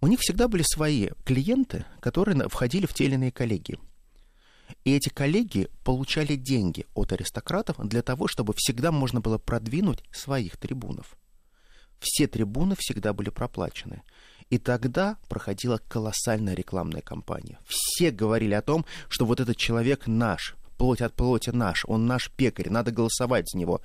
у 0.00 0.06
них 0.06 0.20
всегда 0.20 0.46
были 0.46 0.62
свои 0.62 1.08
клиенты, 1.24 1.84
которые 1.98 2.48
входили 2.48 2.86
в 2.86 2.94
те 2.94 3.06
или 3.06 3.14
иные 3.14 3.32
коллегии. 3.32 3.80
И 4.84 4.94
эти 4.94 5.08
коллеги 5.08 5.68
получали 5.84 6.36
деньги 6.36 6.86
от 6.94 7.12
аристократов 7.12 7.76
для 7.78 8.02
того, 8.02 8.28
чтобы 8.28 8.54
всегда 8.56 8.92
можно 8.92 9.20
было 9.20 9.38
продвинуть 9.38 10.02
своих 10.12 10.56
трибунов. 10.56 11.16
Все 12.00 12.26
трибуны 12.26 12.76
всегда 12.78 13.12
были 13.12 13.30
проплачены. 13.30 14.02
И 14.50 14.58
тогда 14.58 15.18
проходила 15.28 15.80
колоссальная 15.88 16.54
рекламная 16.54 17.02
кампания. 17.02 17.58
Все 17.66 18.10
говорили 18.10 18.54
о 18.54 18.62
том, 18.62 18.86
что 19.08 19.26
вот 19.26 19.40
этот 19.40 19.56
человек 19.56 20.06
наш, 20.06 20.56
плоть 20.78 21.02
от 21.02 21.14
плоти 21.14 21.50
наш, 21.50 21.84
он 21.86 22.06
наш 22.06 22.30
пекарь, 22.30 22.70
надо 22.70 22.90
голосовать 22.90 23.50
за 23.50 23.58
него. 23.58 23.82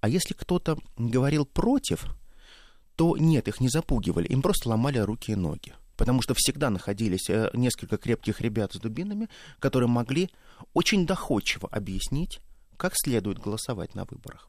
А 0.00 0.08
если 0.08 0.34
кто-то 0.34 0.78
говорил 0.96 1.44
против, 1.44 2.06
то 2.94 3.16
нет, 3.16 3.48
их 3.48 3.60
не 3.60 3.68
запугивали, 3.68 4.28
им 4.28 4.42
просто 4.42 4.68
ломали 4.68 4.98
руки 4.98 5.32
и 5.32 5.36
ноги. 5.36 5.74
Потому 6.00 6.22
что 6.22 6.32
всегда 6.34 6.70
находились 6.70 7.28
э, 7.28 7.50
несколько 7.52 7.98
крепких 7.98 8.40
ребят 8.40 8.72
с 8.72 8.78
дубинами, 8.78 9.28
которые 9.58 9.86
могли 9.86 10.30
очень 10.72 11.06
доходчиво 11.06 11.68
объяснить, 11.70 12.40
как 12.78 12.94
следует 12.96 13.38
голосовать 13.38 13.94
на 13.94 14.06
выборах. 14.06 14.48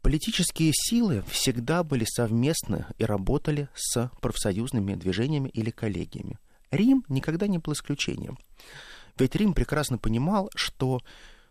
Политические 0.00 0.72
силы 0.74 1.22
всегда 1.28 1.84
были 1.84 2.06
совместны 2.06 2.86
и 2.96 3.04
работали 3.04 3.68
с 3.74 4.10
профсоюзными 4.22 4.94
движениями 4.94 5.50
или 5.50 5.68
коллегиями. 5.68 6.38
Рим 6.70 7.04
никогда 7.08 7.46
не 7.46 7.58
был 7.58 7.74
исключением. 7.74 8.38
Ведь 9.18 9.36
Рим 9.36 9.52
прекрасно 9.52 9.98
понимал, 9.98 10.48
что 10.54 11.02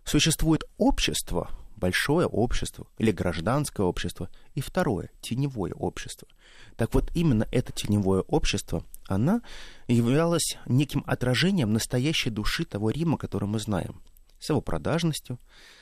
существует 0.05 0.63
общество, 0.77 1.51
большое 1.79 2.27
общество 2.27 2.87
или 2.97 3.11
гражданское 3.11 3.83
общество, 3.83 4.29
и 4.53 4.61
второе, 4.61 5.09
теневое 5.21 5.73
общество. 5.73 6.27
Так 6.75 6.93
вот, 6.93 7.11
именно 7.15 7.47
это 7.51 7.71
теневое 7.71 8.21
общество, 8.21 8.83
она 9.07 9.41
являлась 9.87 10.57
неким 10.65 11.03
отражением 11.07 11.73
настоящей 11.73 12.29
души 12.29 12.65
того 12.65 12.89
Рима, 12.89 13.17
который 13.17 13.47
мы 13.47 13.59
знаем, 13.59 14.01
с 14.39 14.49
его 14.49 14.61
продажностью, 14.61 15.39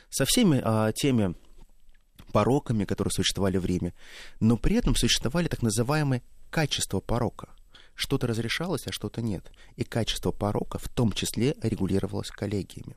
со 0.10 0.26
всеми 0.26 0.62
а, 0.64 0.92
теми 0.94 1.36
пороками, 2.32 2.86
которые 2.86 3.12
существовали 3.12 3.58
в 3.58 3.66
Риме, 3.66 3.94
но 4.40 4.58
при 4.58 4.76
этом 4.76 4.96
существовали 4.96 5.48
так 5.48 5.62
называемые 5.62 6.24
качества 6.50 7.00
порока. 7.00 7.50
Что-то 7.96 8.28
разрешалось, 8.28 8.86
а 8.86 8.92
что-то 8.92 9.22
нет. 9.22 9.52
И 9.76 9.84
качество 9.84 10.32
порока 10.32 10.78
в 10.78 10.88
том 10.88 11.12
числе 11.12 11.56
регулировалось 11.64 12.30
коллегиями. 12.30 12.96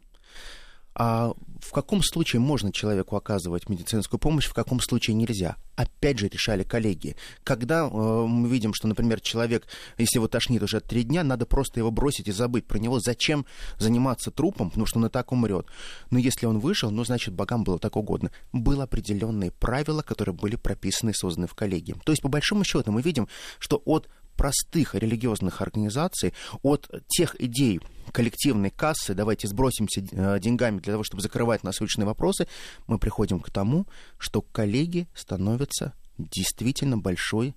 А 0.95 1.33
в 1.61 1.73
каком 1.73 2.03
случае 2.03 2.41
можно 2.41 2.73
человеку 2.73 3.17
оказывать 3.17 3.69
медицинскую 3.69 4.19
помощь, 4.19 4.47
в 4.47 4.55
каком 4.55 4.81
случае 4.81 5.15
нельзя? 5.15 5.57
Опять 5.77 6.19
же 6.19 6.29
решали 6.29 6.63
коллеги. 6.63 7.17
Когда 7.45 7.87
э, 7.87 7.89
мы 7.89 8.49
видим, 8.49 8.75
что, 8.75 8.89
например, 8.89 9.21
человек, 9.21 9.67
если 9.99 10.19
его 10.19 10.29
тошнит 10.29 10.63
уже 10.63 10.81
три 10.81 11.05
дня, 11.05 11.23
надо 11.23 11.47
просто 11.47 11.81
его 11.81 11.91
бросить 11.91 12.29
и 12.29 12.33
забыть 12.33 12.67
про 12.67 12.79
него. 12.79 12.99
Зачем 12.99 13.47
заниматься 13.79 14.31
трупом, 14.31 14.71
потому 14.71 14.87
что 14.87 14.99
он 14.99 15.07
и 15.07 15.11
так 15.11 15.33
умрет. 15.33 15.67
Но 16.11 16.19
если 16.19 16.47
он 16.47 16.59
выжил, 16.59 16.91
ну, 16.91 17.05
значит, 17.05 17.35
богам 17.35 17.63
было 17.63 17.79
так 17.79 17.97
угодно. 17.97 18.31
Были 18.53 18.81
определенные 18.81 19.53
правила, 19.53 20.03
которые 20.03 20.35
были 20.35 20.57
прописаны 20.57 21.11
и 21.11 21.15
созданы 21.15 21.47
в 21.47 21.55
коллегии. 21.55 21.95
То 22.05 22.13
есть, 22.13 22.23
по 22.23 22.29
большому 22.29 22.65
счету, 22.65 22.91
мы 22.91 23.03
видим, 23.03 23.29
что 23.59 23.81
от 23.85 24.09
простых 24.41 24.95
религиозных 24.95 25.61
организаций, 25.61 26.33
от 26.63 26.89
тех 27.09 27.39
идей 27.39 27.79
коллективной 28.11 28.71
кассы, 28.71 29.13
давайте 29.13 29.47
сбросимся 29.47 30.01
э, 30.01 30.41
деньгами 30.41 30.79
для 30.79 30.95
того, 30.95 31.05
чтобы 31.05 31.21
закрывать 31.21 31.63
насущные 31.63 32.07
вопросы, 32.07 32.49
мы 32.87 32.99
приходим 32.99 33.41
к 33.41 33.51
тому, 33.51 33.85
что 34.17 34.41
коллеги 34.41 35.09
становятся 35.15 35.93
действительно 36.17 36.97
большой 36.97 37.55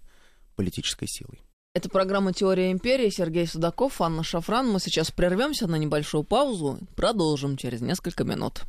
политической 0.57 1.07
силой. 1.07 1.39
Это 1.73 1.87
программа 1.87 2.33
«Теория 2.33 2.69
империи». 2.69 3.09
Сергей 3.09 3.47
Судаков, 3.47 4.01
Анна 4.01 4.21
Шафран. 4.21 4.69
Мы 4.69 4.81
сейчас 4.81 5.09
прервемся 5.09 5.67
на 5.67 5.77
небольшую 5.77 6.25
паузу. 6.25 6.79
Продолжим 6.97 7.55
через 7.55 7.79
несколько 7.79 8.25
минут. 8.25 8.63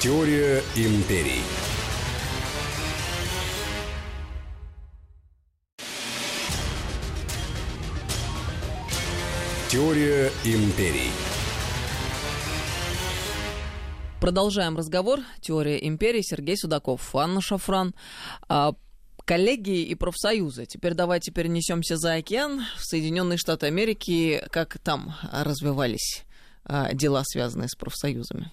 Теория 0.00 0.60
империй. 0.74 1.42
Теория 9.68 10.30
империй. 10.44 11.10
Продолжаем 14.20 14.76
разговор. 14.76 15.18
Теория 15.40 15.84
империи. 15.88 16.22
Сергей 16.22 16.56
Судаков, 16.56 17.16
Анна 17.16 17.40
Шафран. 17.40 17.92
А, 18.48 18.74
коллеги 19.24 19.82
и 19.82 19.96
профсоюзы. 19.96 20.66
Теперь 20.66 20.94
давайте 20.94 21.32
перенесемся 21.32 21.96
за 21.96 22.14
океан 22.14 22.64
в 22.76 22.84
Соединенные 22.84 23.38
Штаты 23.38 23.66
Америки. 23.66 24.40
Как 24.52 24.78
там 24.78 25.16
развивались 25.32 26.24
а, 26.64 26.94
дела, 26.94 27.24
связанные 27.24 27.68
с 27.68 27.74
профсоюзами? 27.74 28.52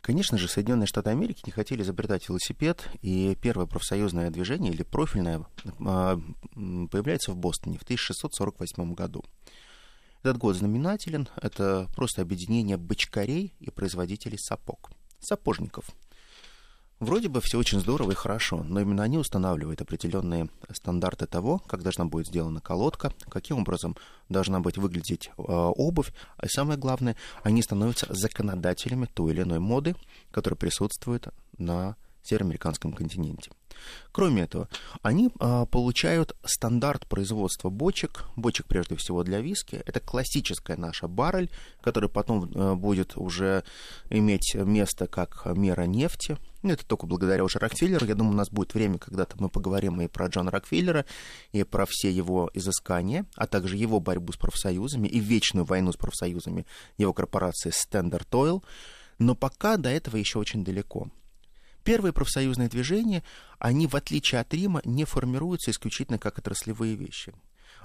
Конечно 0.00 0.38
же, 0.38 0.48
Соединенные 0.48 0.86
Штаты 0.86 1.10
Америки 1.10 1.42
не 1.44 1.52
хотели 1.52 1.82
изобретать 1.82 2.26
велосипед, 2.30 2.88
и 3.02 3.36
первое 3.42 3.66
профсоюзное 3.66 4.30
движение, 4.30 4.72
или 4.72 4.82
профильное, 4.82 5.44
а, 5.80 6.18
появляется 6.54 7.32
в 7.32 7.36
Бостоне 7.36 7.76
в 7.76 7.82
1648 7.82 8.94
году. 8.94 9.22
Этот 10.24 10.38
год 10.38 10.56
знаменателен, 10.56 11.28
это 11.40 11.88
просто 11.94 12.22
объединение 12.22 12.76
бочкарей 12.76 13.54
и 13.60 13.70
производителей 13.70 14.38
сапог, 14.38 14.90
сапожников– 15.20 15.84
Вроде 17.00 17.28
бы 17.28 17.40
все 17.40 17.58
очень 17.58 17.80
здорово 17.80 18.12
и 18.12 18.14
хорошо, 18.14 18.62
но 18.62 18.80
именно 18.80 19.02
они 19.02 19.18
устанавливают 19.18 19.82
определенные 19.82 20.48
стандарты 20.70 21.26
того, 21.26 21.58
как 21.58 21.82
должна 21.82 22.04
быть 22.04 22.28
сделана 22.28 22.60
колодка, 22.60 23.12
каким 23.28 23.58
образом 23.58 23.96
должна 24.28 24.60
быть 24.60 24.78
выглядеть 24.78 25.28
э, 25.36 25.42
обувь, 25.42 26.12
а 26.36 26.46
самое 26.48 26.78
главное, 26.78 27.16
они 27.42 27.62
становятся 27.62 28.06
законодателями 28.08 29.06
той 29.12 29.32
или 29.32 29.42
иной 29.42 29.58
моды, 29.58 29.96
которая 30.30 30.56
присутствует 30.56 31.28
на 31.58 31.96
североамериканском 32.24 32.92
континенте. 32.92 33.50
Кроме 34.12 34.42
этого, 34.42 34.68
они 35.02 35.30
а, 35.40 35.66
получают 35.66 36.36
стандарт 36.44 37.06
производства 37.06 37.70
бочек, 37.70 38.24
бочек 38.36 38.66
прежде 38.66 38.96
всего 38.96 39.22
для 39.24 39.40
виски. 39.40 39.82
Это 39.86 40.00
классическая 40.00 40.76
наша 40.76 41.08
баррель, 41.08 41.50
которая 41.80 42.08
потом 42.08 42.50
а, 42.54 42.74
будет 42.74 43.16
уже 43.16 43.64
иметь 44.10 44.54
место 44.54 45.06
как 45.06 45.46
мера 45.56 45.82
нефти. 45.82 46.38
Это 46.62 46.86
только 46.86 47.06
благодаря 47.06 47.44
уже 47.44 47.58
Рокфеллеру. 47.58 48.06
Я 48.06 48.14
думаю, 48.14 48.32
у 48.32 48.36
нас 48.36 48.48
будет 48.48 48.72
время, 48.72 48.98
когда-то 48.98 49.36
мы 49.38 49.50
поговорим 49.50 50.00
и 50.00 50.08
про 50.08 50.28
Джона 50.28 50.50
Рокфеллера, 50.50 51.04
и 51.52 51.62
про 51.62 51.84
все 51.86 52.10
его 52.10 52.50
изыскания, 52.54 53.26
а 53.36 53.46
также 53.46 53.76
его 53.76 54.00
борьбу 54.00 54.32
с 54.32 54.36
профсоюзами 54.36 55.06
и 55.08 55.20
вечную 55.20 55.66
войну 55.66 55.92
с 55.92 55.96
профсоюзами 55.96 56.64
его 56.96 57.12
корпорации 57.12 57.70
Standard 57.70 58.28
Oil. 58.30 58.62
Но 59.18 59.34
пока 59.34 59.76
до 59.76 59.90
этого 59.90 60.16
еще 60.16 60.38
очень 60.38 60.64
далеко. 60.64 61.10
Первые 61.84 62.14
профсоюзные 62.14 62.68
движения, 62.68 63.22
они, 63.58 63.86
в 63.86 63.94
отличие 63.94 64.40
от 64.40 64.52
Рима, 64.54 64.80
не 64.84 65.04
формируются 65.04 65.70
исключительно 65.70 66.18
как 66.18 66.38
отраслевые 66.38 66.94
вещи. 66.96 67.34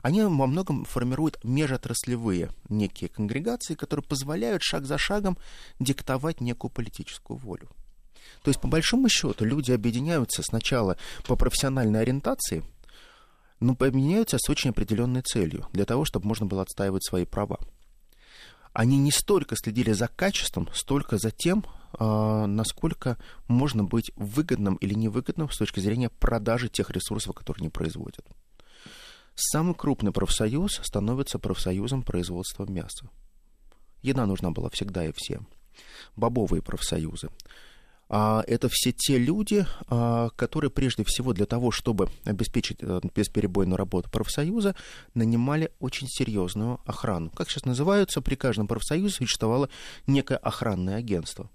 Они 0.02 0.22
во 0.22 0.48
многом 0.48 0.86
формируют 0.86 1.44
межотраслевые 1.44 2.50
некие 2.70 3.10
конгрегации, 3.10 3.76
которые 3.76 4.06
позволяют 4.06 4.64
шаг 4.64 4.86
за 4.86 4.98
шагом 4.98 5.38
диктовать 5.80 6.40
некую 6.40 6.72
политическую 6.72 7.38
волю. 7.38 7.70
То 8.44 8.50
есть, 8.50 8.62
по 8.62 8.70
большому 8.70 9.10
счету, 9.10 9.44
люди 9.44 9.72
объединяются 9.72 10.44
сначала 10.44 10.98
по 11.26 11.36
профессиональной 11.36 12.02
ориентации, 12.02 12.64
но 13.60 13.74
объединяются 13.74 14.38
с 14.40 14.50
очень 14.50 14.70
определенной 14.70 15.22
целью, 15.22 15.68
для 15.74 15.84
того, 15.84 16.06
чтобы 16.06 16.28
можно 16.28 16.46
было 16.46 16.62
отстаивать 16.62 17.04
свои 17.04 17.26
права. 17.26 17.60
Они 18.72 18.98
не 18.98 19.12
столько 19.12 19.58
следили 19.58 19.92
за 19.92 20.08
качеством, 20.08 20.70
столько 20.74 21.18
за 21.18 21.32
тем, 21.32 21.66
насколько 21.98 23.18
можно 23.48 23.84
быть 23.84 24.12
выгодным 24.16 24.76
или 24.76 24.94
невыгодным 24.94 25.50
с 25.50 25.58
точки 25.58 25.80
зрения 25.80 26.10
продажи 26.10 26.70
тех 26.70 26.90
ресурсов, 26.92 27.36
которые 27.36 27.62
они 27.62 27.70
производят. 27.70 28.26
Самый 29.36 29.74
крупный 29.74 30.12
профсоюз 30.12 30.82
становится 30.84 31.40
профсоюзом 31.40 32.04
производства 32.04 32.66
мяса. 32.66 33.10
Еда 34.02 34.26
нужна 34.26 34.52
была 34.52 34.70
всегда 34.70 35.06
и 35.06 35.14
всем. 35.14 35.48
Бобовые 36.18 36.62
профсоюзы. 36.62 37.30
А 38.10 38.44
это 38.48 38.68
все 38.70 38.92
те 38.92 39.18
люди, 39.18 39.66
а, 39.88 40.30
которые 40.36 40.72
прежде 40.72 41.04
всего 41.06 41.32
для 41.32 41.46
того, 41.46 41.72
чтобы 41.72 42.10
обеспечить 42.26 42.80
э, 42.82 43.02
бесперебойную 43.16 43.78
работу 43.78 44.10
профсоюза, 44.10 44.76
нанимали 45.14 45.72
очень 45.80 46.08
серьезную 46.10 46.82
охрану. 46.86 47.30
Как 47.30 47.50
сейчас 47.50 47.66
называются, 47.66 48.22
при 48.22 48.34
каждом 48.36 48.68
профсоюзе 48.68 49.14
существовало 49.14 49.70
некое 50.08 50.38
охранное 50.38 50.96
агентство 50.96 51.52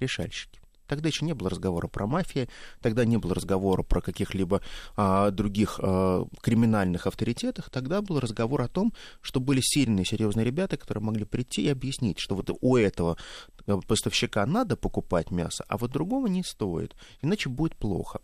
решальщики. 0.00 0.60
Тогда 0.88 1.08
еще 1.08 1.26
не 1.26 1.34
было 1.34 1.50
разговора 1.50 1.86
про 1.86 2.06
мафию, 2.06 2.48
тогда 2.80 3.04
не 3.04 3.18
было 3.18 3.34
разговора 3.34 3.82
про 3.82 4.00
каких-либо 4.00 4.62
а, 4.96 5.30
других 5.30 5.78
а, 5.82 6.26
криминальных 6.40 7.06
авторитетах, 7.06 7.68
тогда 7.68 8.00
был 8.00 8.18
разговор 8.18 8.62
о 8.62 8.68
том, 8.68 8.94
что 9.20 9.38
были 9.38 9.60
сильные, 9.62 10.06
серьезные 10.06 10.46
ребята, 10.46 10.78
которые 10.78 11.04
могли 11.04 11.24
прийти 11.24 11.62
и 11.62 11.68
объяснить, 11.68 12.18
что 12.18 12.34
вот 12.34 12.50
у 12.62 12.76
этого 12.76 13.18
э, 13.66 13.78
поставщика 13.86 14.46
надо 14.46 14.76
покупать 14.76 15.30
мясо, 15.30 15.62
а 15.68 15.76
вот 15.76 15.90
другого 15.90 16.26
не 16.26 16.42
стоит, 16.42 16.96
иначе 17.20 17.50
будет 17.50 17.76
плохо. 17.76 18.20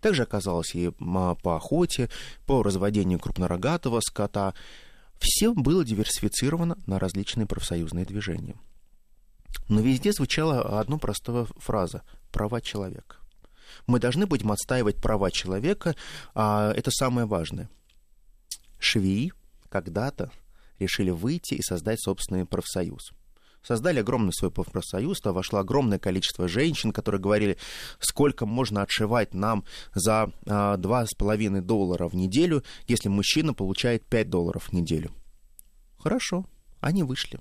Также 0.00 0.24
оказалось 0.24 0.74
и 0.74 0.90
по 0.90 1.56
охоте, 1.56 2.10
по 2.46 2.62
разводению 2.62 3.20
крупнорогатого 3.20 4.00
скота. 4.00 4.54
Все 5.18 5.52
было 5.52 5.84
диверсифицировано 5.84 6.76
на 6.86 6.98
различные 6.98 7.46
профсоюзные 7.46 8.04
движения. 8.04 8.56
Но 9.68 9.80
везде 9.80 10.12
звучала 10.12 10.80
одна 10.80 10.98
простая 10.98 11.46
фраза– 11.56 12.02
права 12.32 12.60
человека. 12.60 13.16
Мы 13.86 13.98
должны 13.98 14.26
будем 14.26 14.52
отстаивать 14.52 14.96
права 14.96 15.30
человека, 15.30 15.94
а 16.34 16.72
это 16.72 16.90
самое 16.90 17.26
важное. 17.26 17.68
Швеи 18.78 19.32
когда-то 19.68 20.30
решили 20.78 21.10
выйти 21.10 21.54
и 21.54 21.62
создать 21.62 22.00
собственный 22.00 22.46
профсоюз. 22.46 23.12
Создали 23.62 24.00
огромный 24.00 24.32
свой 24.34 24.50
профсоюз, 24.50 25.20
туда 25.20 25.32
вошло 25.32 25.58
огромное 25.58 25.98
количество 25.98 26.48
женщин, 26.48 26.92
которые 26.92 27.20
говорили, 27.20 27.56
сколько 27.98 28.44
можно 28.44 28.82
отшивать 28.82 29.32
нам 29.32 29.64
за 29.94 30.30
а, 30.46 30.76
2,5 30.76 31.62
доллара 31.62 32.06
в 32.06 32.14
неделю, 32.14 32.62
если 32.86 33.08
мужчина 33.08 33.54
получает 33.54 34.04
5 34.04 34.28
долларов 34.28 34.68
в 34.68 34.72
неделю. 34.74 35.12
Хорошо, 35.98 36.44
они 36.80 37.02
вышли 37.02 37.40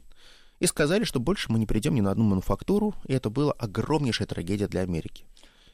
и 0.63 0.67
сказали, 0.67 1.03
что 1.03 1.19
больше 1.19 1.51
мы 1.51 1.59
не 1.59 1.65
придем 1.65 1.93
ни 1.93 1.99
на 1.99 2.11
одну 2.11 2.23
мануфактуру, 2.23 2.95
и 3.05 3.13
это 3.13 3.29
была 3.29 3.51
огромнейшая 3.51 4.29
трагедия 4.29 4.67
для 4.69 4.79
Америки. 4.79 5.25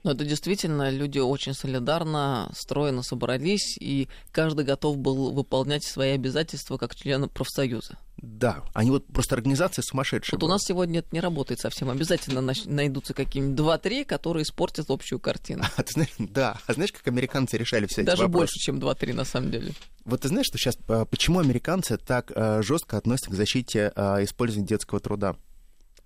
Но 0.04 0.12
это 0.12 0.24
действительно 0.24 0.90
люди 0.90 1.20
очень 1.20 1.54
солидарно, 1.54 2.52
стройно 2.56 3.04
собрались, 3.04 3.78
и 3.80 4.08
каждый 4.32 4.64
готов 4.64 4.98
был 4.98 5.34
выполнять 5.34 5.84
свои 5.84 6.12
обязательства 6.12 6.78
как 6.78 6.96
члены 6.96 7.28
профсоюза. 7.28 7.98
Да, 8.22 8.64
они 8.74 8.92
вот 8.92 9.06
просто 9.08 9.36
организация 9.36 9.82
сумасшедшая. 9.82 10.38
Вот 10.38 10.42
была. 10.42 10.52
у 10.52 10.54
нас 10.54 10.64
сегодня 10.64 11.00
это 11.00 11.10
не 11.12 11.22
работает 11.22 11.60
совсем. 11.60 11.90
Обязательно 11.90 12.54
найдутся 12.66 13.14
какие-нибудь 13.14 13.56
два-три, 13.56 14.04
которые 14.04 14.44
испортят 14.44 14.90
общую 14.90 15.20
картину. 15.20 15.64
А, 15.78 15.84
ты 15.84 15.94
знаешь, 15.94 16.12
да, 16.18 16.58
а 16.68 16.74
знаешь, 16.74 16.92
как 16.92 17.08
американцы 17.08 17.58
решали 17.58 17.86
все 17.86 18.04
Даже 18.04 18.24
эти 18.24 18.24
вопросы? 18.24 18.32
Даже 18.32 18.32
больше, 18.32 18.60
чем 18.60 18.80
два-три, 18.80 19.14
на 19.14 19.24
самом 19.24 19.52
деле. 19.52 19.72
Вот 20.04 20.22
ты 20.22 20.28
знаешь, 20.28 20.48
что 20.48 20.58
сейчас, 20.58 20.78
а, 20.90 21.06
почему 21.06 21.40
американцы 21.40 21.98
так 21.98 22.34
а, 22.36 22.62
жестко 22.62 22.98
относятся 22.98 23.32
к 23.32 23.34
защите 23.34 23.94
использования 23.96 24.68
детского 24.68 25.00
труда? 25.00 25.36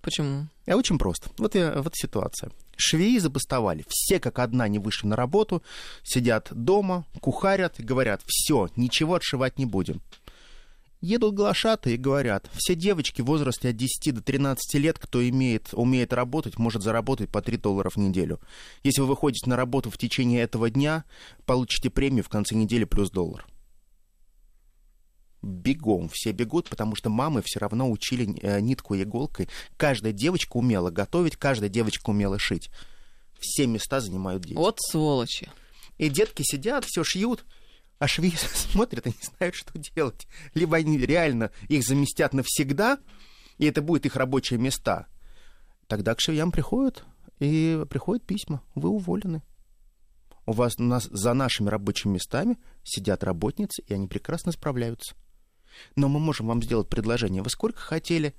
Почему? 0.04 0.48
А 0.66 0.76
очень 0.76 0.98
просто. 0.98 1.30
Вот, 1.38 1.54
я, 1.54 1.80
вот 1.80 1.96
ситуация. 1.96 2.50
Швеи 2.76 3.16
забастовали. 3.18 3.86
Все 3.88 4.20
как 4.20 4.38
одна 4.38 4.68
не 4.68 4.78
вышли 4.78 5.06
на 5.06 5.16
работу, 5.16 5.62
сидят 6.02 6.48
дома, 6.52 7.06
кухарят 7.20 7.80
и 7.80 7.82
говорят, 7.82 8.20
все, 8.26 8.68
ничего 8.76 9.14
отшивать 9.14 9.58
не 9.58 9.64
будем. 9.64 10.02
Едут 11.00 11.34
глашаты 11.34 11.94
и 11.94 11.98
говорят, 11.98 12.50
все 12.54 12.74
девочки 12.74 13.22
в 13.22 13.26
возрасте 13.26 13.70
от 13.70 13.76
10 13.76 14.14
до 14.14 14.22
13 14.22 14.74
лет, 14.74 14.98
кто 14.98 15.26
имеет, 15.26 15.68
умеет 15.72 16.12
работать, 16.12 16.58
может 16.58 16.82
заработать 16.82 17.30
по 17.30 17.40
3 17.40 17.56
доллара 17.56 17.88
в 17.88 17.96
неделю. 17.96 18.40
Если 18.82 19.00
вы 19.00 19.08
выходите 19.08 19.48
на 19.48 19.56
работу 19.56 19.90
в 19.90 19.98
течение 19.98 20.42
этого 20.42 20.68
дня, 20.68 21.04
получите 21.46 21.88
премию 21.88 22.24
в 22.24 22.28
конце 22.28 22.54
недели 22.54 22.84
плюс 22.84 23.10
доллар 23.10 23.46
бегом, 25.44 26.08
все 26.12 26.32
бегут, 26.32 26.68
потому 26.68 26.96
что 26.96 27.10
мамы 27.10 27.42
все 27.44 27.60
равно 27.60 27.90
учили 27.90 28.38
э, 28.40 28.60
нитку 28.60 28.94
и 28.94 29.02
иголкой. 29.02 29.48
Каждая 29.76 30.12
девочка 30.12 30.56
умела 30.56 30.90
готовить, 30.90 31.36
каждая 31.36 31.70
девочка 31.70 32.10
умела 32.10 32.38
шить. 32.38 32.70
Все 33.38 33.66
места 33.66 34.00
занимают 34.00 34.42
дети. 34.42 34.56
Вот 34.56 34.78
сволочи. 34.80 35.50
И 35.98 36.08
детки 36.08 36.42
сидят, 36.42 36.84
все 36.84 37.04
шьют, 37.04 37.44
а 37.98 38.08
швеи 38.08 38.34
смотрят 38.54 39.06
и 39.06 39.10
не 39.10 39.36
знают, 39.36 39.54
что 39.54 39.78
делать. 39.78 40.26
Либо 40.54 40.76
они 40.76 40.98
реально 40.98 41.50
их 41.68 41.84
заместят 41.84 42.32
навсегда, 42.32 42.98
и 43.58 43.66
это 43.66 43.82
будет 43.82 44.06
их 44.06 44.16
рабочие 44.16 44.58
места. 44.58 45.06
Тогда 45.86 46.14
к 46.14 46.20
швеям 46.20 46.50
приходят, 46.50 47.04
и 47.38 47.84
приходят 47.90 48.24
письма. 48.24 48.62
Вы 48.74 48.88
уволены. 48.88 49.42
У 50.46 50.52
вас 50.52 50.74
у 50.78 50.82
нас 50.82 51.04
за 51.04 51.32
нашими 51.34 51.68
рабочими 51.68 52.14
местами 52.14 52.58
сидят 52.82 53.24
работницы, 53.24 53.82
и 53.86 53.94
они 53.94 54.06
прекрасно 54.06 54.52
справляются. 54.52 55.14
Но 55.96 56.08
мы 56.08 56.20
можем 56.20 56.46
вам 56.46 56.62
сделать 56.62 56.88
предложение. 56.88 57.42
Вы 57.42 57.50
сколько 57.50 57.80
хотели? 57.80 58.34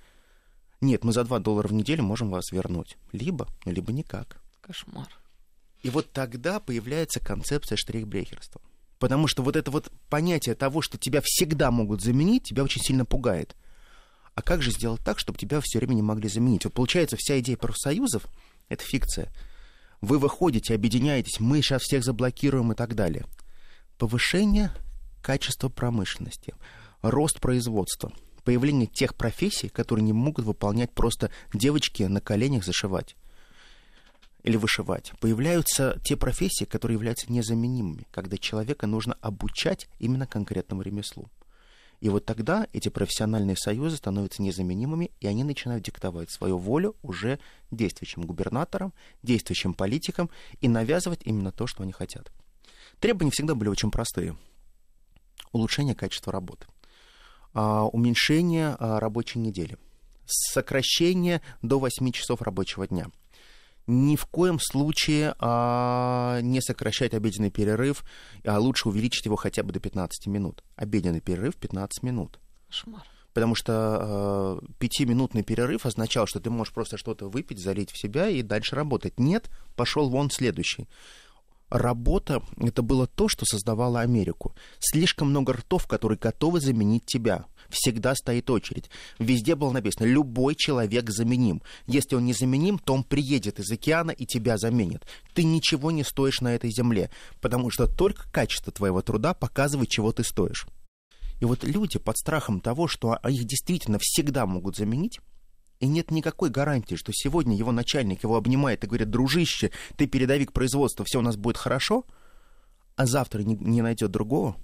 Нет, 0.82 1.04
мы 1.04 1.14
за 1.14 1.24
2 1.24 1.40
доллара 1.40 1.68
в 1.68 1.74
неделю 1.74 2.04
можем 2.04 2.30
вас 2.30 2.52
вернуть. 2.52 2.98
Либо, 3.12 3.48
либо 3.66 3.92
никак. 3.92 4.42
Кошмар. 4.62 5.08
И 5.84 5.90
вот 5.90 6.12
тогда 6.12 6.60
появляется 6.60 7.20
концепция 7.20 7.76
штрихбрехерства. 7.76 8.62
Потому 9.00 9.28
что 9.28 9.44
вот 9.44 9.56
это 9.56 9.72
вот 9.72 9.92
понятие 10.10 10.56
того, 10.56 10.82
что 10.82 10.98
тебя 10.98 11.22
всегда 11.24 11.70
могут 11.70 12.02
заменить, 12.02 12.46
тебя 12.46 12.64
очень 12.64 12.82
сильно 12.82 13.06
пугает. 13.06 13.56
А 14.34 14.42
как 14.42 14.62
же 14.62 14.72
сделать 14.72 15.02
так, 15.04 15.20
чтобы 15.20 15.38
тебя 15.38 15.62
все 15.62 15.80
время 15.80 15.94
не 15.94 16.02
могли 16.02 16.28
заменить? 16.28 16.66
Вот 16.66 16.74
получается, 16.74 17.16
вся 17.18 17.40
идея 17.40 17.58
профсоюзов— 17.58 18.26
это 18.70 18.84
фикция. 18.84 19.32
Вы 20.02 20.20
выходите, 20.20 20.76
объединяетесь, 20.76 21.40
мы 21.40 21.62
сейчас 21.62 21.84
всех 21.84 22.04
заблокируем 22.04 22.72
и 22.72 22.76
так 22.76 22.96
далее. 22.96 23.26
Повышение 23.98 24.72
качества 25.22 25.70
промышленности, 25.70 26.54
рост 27.10 27.40
производства, 27.40 28.12
появление 28.44 28.88
тех 28.88 29.16
профессий, 29.16 29.70
которые 29.70 30.04
не 30.04 30.14
могут 30.14 30.46
выполнять 30.46 30.92
просто 30.92 31.32
девочки 31.54 32.04
на 32.04 32.22
коленях 32.22 32.66
зашивать 32.66 33.16
или 34.44 34.58
вышивать. 34.58 35.12
Появляются 35.20 36.00
те 36.04 36.16
профессии, 36.16 36.66
которые 36.66 36.96
являются 36.96 37.32
незаменимыми, 37.32 38.06
когда 38.12 38.38
человека 38.38 38.86
нужно 38.86 39.18
обучать 39.22 39.88
именно 40.00 40.28
конкретному 40.28 40.84
ремеслу. 40.84 41.30
И 42.00 42.10
вот 42.10 42.26
тогда 42.26 42.68
эти 42.74 42.90
профессиональные 42.90 43.58
союзы 43.58 43.98
становятся 43.98 44.44
незаменимыми, 44.44 45.12
и 45.22 45.28
они 45.28 45.44
начинают 45.44 45.84
диктовать 45.84 46.30
свою 46.30 46.58
волю 46.58 46.96
уже 47.02 47.40
действующим 47.72 48.22
губернаторам, 48.24 48.94
действующим 49.24 49.74
политикам 49.74 50.30
и 50.62 50.68
навязывать 50.68 51.22
именно 51.24 51.52
то, 51.52 51.66
что 51.66 51.84
они 51.84 51.94
хотят. 51.94 52.32
Требования 53.00 53.32
всегда 53.32 53.56
были 53.56 53.70
очень 53.70 53.92
простые. 53.92 54.38
Улучшение 55.52 55.96
качества 55.96 56.32
работы, 56.32 56.68
уменьшение 57.64 58.76
а, 58.80 59.00
рабочей 59.00 59.40
недели, 59.40 59.78
сокращение 60.26 61.42
до 61.62 61.80
8 61.80 62.12
часов 62.12 62.42
рабочего 62.42 62.88
дня– 62.88 63.08
ни 63.88 64.16
в 64.16 64.26
коем 64.26 64.60
случае 64.60 65.36
а, 65.40 66.40
не 66.42 66.62
сокращать 66.62 67.14
обеденный 67.14 67.52
перерыв, 67.52 68.04
а 68.44 68.60
лучше 68.60 68.90
увеличить 68.90 69.26
его 69.26 69.36
хотя 69.36 69.64
бы 69.64 69.74
до 69.74 69.80
15 69.80 70.28
минут. 70.28 70.64
Обеденный 70.76 71.22
перерыв 71.22 71.56
15 71.56 72.04
минут. 72.04 72.40
Кошмар. 72.68 73.04
Потому 73.34 73.54
что 73.54 74.62
э, 74.64 74.68
пятиминутный 74.80 75.44
перерыв 75.44 75.86
означал, 75.86 76.26
что 76.26 76.40
ты 76.40 76.50
можешь 76.50 76.74
просто 76.74 76.98
что-то 76.98 77.28
выпить, 77.28 77.60
залить 77.60 77.92
в 77.92 77.98
себя 77.98 78.30
и 78.30 78.42
дальше 78.42 78.78
работать. 78.78 79.20
Нет, 79.20 79.50
пошел 79.76 80.10
вон 80.10 80.32
следующий 80.32 80.88
работа— 81.70 82.42
это 82.58 82.82
было 82.82 83.08
то, 83.08 83.28
что 83.28 83.46
создавало 83.46 84.02
Америку. 84.02 84.56
Слишком 84.80 85.30
много 85.30 85.54
ртов, 85.54 85.88
которые 85.88 86.18
готовы 86.18 86.60
заменить 86.60 87.06
тебя. 87.06 87.46
Всегда 87.70 88.14
стоит 88.16 88.50
очередь. 88.50 88.90
Везде 89.20 89.56
было 89.56 89.72
написано 89.72 90.06
«любой 90.06 90.56
человек 90.56 91.10
заменим». 91.10 91.62
Если 91.88 92.16
он 92.16 92.26
не 92.26 92.34
заменим, 92.34 92.78
то 92.80 92.94
он 92.94 93.04
приедет 93.04 93.60
из 93.60 93.72
океана 93.72 94.12
и 94.12 94.26
тебя 94.26 94.58
заменит. 94.58 95.06
Ты 95.34 95.44
ничего 95.44 95.92
не 95.92 96.04
стоишь 96.04 96.42
на 96.42 96.54
этой 96.54 96.72
земле, 96.72 97.10
потому 97.42 97.72
что 97.72 97.88
только 97.88 98.30
качество 98.32 98.72
твоего 98.72 99.02
труда 99.02 99.34
показывает, 99.34 99.90
чего 99.90 100.12
ты 100.12 100.24
стоишь. 100.24 100.68
И 101.42 101.46
вот 101.46 101.64
люди 101.64 102.00
под 102.00 102.18
страхом 102.18 102.62
того, 102.62 102.88
что 102.88 103.18
их 103.28 103.44
действительно 103.46 103.98
всегда 104.00 104.46
могут 104.46 104.78
заменить, 104.78 105.20
и 105.80 105.88
нет 105.88 106.12
никакой 106.12 106.50
гарантии, 106.50 106.96
что 106.96 107.12
сегодня 107.14 107.56
его 107.56 107.72
начальник 107.72 108.24
его 108.24 108.38
обнимает 108.38 108.84
и 108.84 108.88
говорит, 108.88 109.10
дружище, 109.10 109.72
ты 109.98 110.08
передовик 110.08 110.54
производства, 110.54 111.06
все 111.06 111.20
у 111.20 111.22
нас 111.22 111.36
будет 111.36 111.58
хорошо, 111.58 112.06
а 112.96 113.06
завтра 113.06 113.42
не, 113.42 113.56
не 113.56 113.82
найдет 113.82 114.12
другого. 114.12 114.56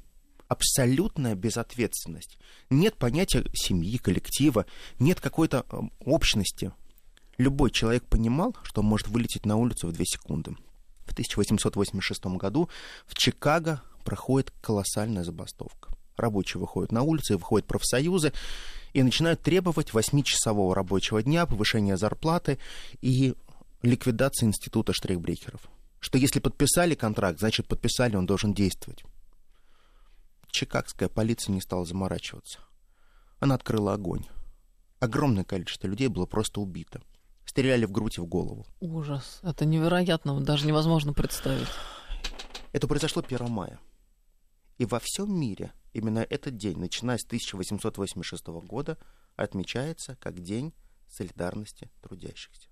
Абсолютная 0.48 1.36
безответственность. 1.36 2.38
Нет 2.70 2.96
понятия 2.96 3.44
семьи, 3.54 3.98
коллектива, 3.98 4.66
нет 5.00 5.22
какой-то 5.22 5.66
э, 5.70 5.78
общности. 6.06 6.74
Любой 7.38 7.72
человек 7.72 8.06
понимал, 8.06 8.56
что 8.64 8.82
он 8.82 8.88
может 8.88 9.08
вылететь 9.08 9.46
на 9.46 9.56
улицу 9.56 9.88
в 9.88 9.94
две 9.94 10.06
секунды. 10.06 10.56
В 11.06 11.14
1886 11.14 12.26
году 12.38 12.70
в 13.06 13.16
Чикаго 13.16 13.82
проходит 14.04 14.52
колоссальная 14.62 15.24
забастовка. 15.24 15.90
Рабочие 16.18 16.60
выходят 16.60 16.92
на 16.92 17.02
улицы, 17.02 17.38
выходят 17.38 17.68
профсоюзы, 17.68 18.34
и 18.94 19.04
начинают 19.04 19.42
требовать 19.42 19.92
8-часового 19.92 20.74
рабочего 20.74 21.22
дня, 21.24 21.46
повышения 21.46 21.98
зарплаты 21.98 22.60
и 23.02 23.36
ликвидации 23.82 24.46
института 24.46 24.94
штрихбрехеров. 24.94 25.62
Что 26.00 26.18
если 26.18 26.40
подписали 26.40 26.96
контракт, 26.96 27.40
значит 27.40 27.68
подписали, 27.68 28.16
он 28.16 28.26
должен 28.26 28.54
действовать. 28.54 29.04
Чикагская 30.50 31.10
полиция 31.10 31.54
не 31.54 31.62
стала 31.62 31.86
заморачиваться. 31.86 32.60
Она 33.40 33.56
открыла 33.56 33.94
огонь. 33.94 34.26
Огромное 35.00 35.44
количество 35.44 35.88
людей 35.88 36.08
было 36.08 36.26
просто 36.26 36.60
убито. 36.60 37.02
Стреляли 37.46 37.86
в 37.86 37.92
грудь 37.92 38.18
и 38.18 38.22
в 38.22 38.26
голову. 38.26 38.66
Ужас. 38.80 39.40
Это 39.42 39.66
невероятно, 39.66 40.40
даже 40.42 40.68
невозможно 40.68 41.14
представить. 41.14 41.68
Это 42.72 42.88
произошло 42.88 43.24
1 43.26 43.50
мая. 43.50 43.80
И 44.78 44.86
во 44.86 45.00
всем 45.00 45.38
мире 45.40 45.72
именно 45.94 46.26
этот 46.30 46.58
день, 46.58 46.78
начиная 46.78 47.18
с 47.18 47.26
1886 47.26 48.48
года, 48.66 48.98
отмечается 49.36 50.16
как 50.20 50.40
День 50.42 50.74
солидарности 51.10 51.90
трудящихся. 52.02 52.70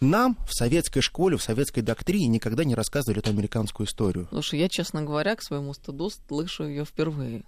Нам 0.00 0.36
в 0.48 0.52
советской 0.52 1.00
школе, 1.00 1.36
в 1.36 1.42
советской 1.42 1.80
доктрине 1.80 2.26
никогда 2.26 2.64
не 2.64 2.74
рассказывали 2.74 3.20
эту 3.20 3.30
американскую 3.30 3.86
историю. 3.86 4.26
Слушай, 4.30 4.58
я, 4.58 4.68
честно 4.68 5.02
говоря, 5.02 5.36
к 5.36 5.42
своему 5.42 5.74
стыду 5.74 6.10
слышу 6.10 6.64
ее 6.64 6.84
впервые. 6.84 7.44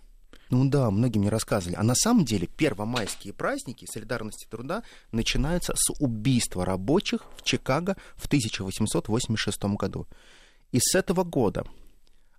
Ну 0.50 0.68
да, 0.68 0.88
многим 0.92 1.22
не 1.22 1.30
рассказывали. 1.30 1.76
А 1.76 1.82
на 1.82 1.96
самом 1.96 2.24
деле 2.24 2.46
первомайские 2.46 3.32
праздники 3.32 3.86
солидарности 3.90 4.46
труда 4.48 4.84
начинаются 5.10 5.74
с 5.74 5.90
убийства 5.98 6.64
рабочих 6.64 7.22
в 7.36 7.42
Чикаго 7.42 7.96
в 8.14 8.26
1886 8.26 9.64
году. 9.76 10.06
И 10.70 10.78
с 10.80 10.94
этого 10.94 11.24
года 11.24 11.64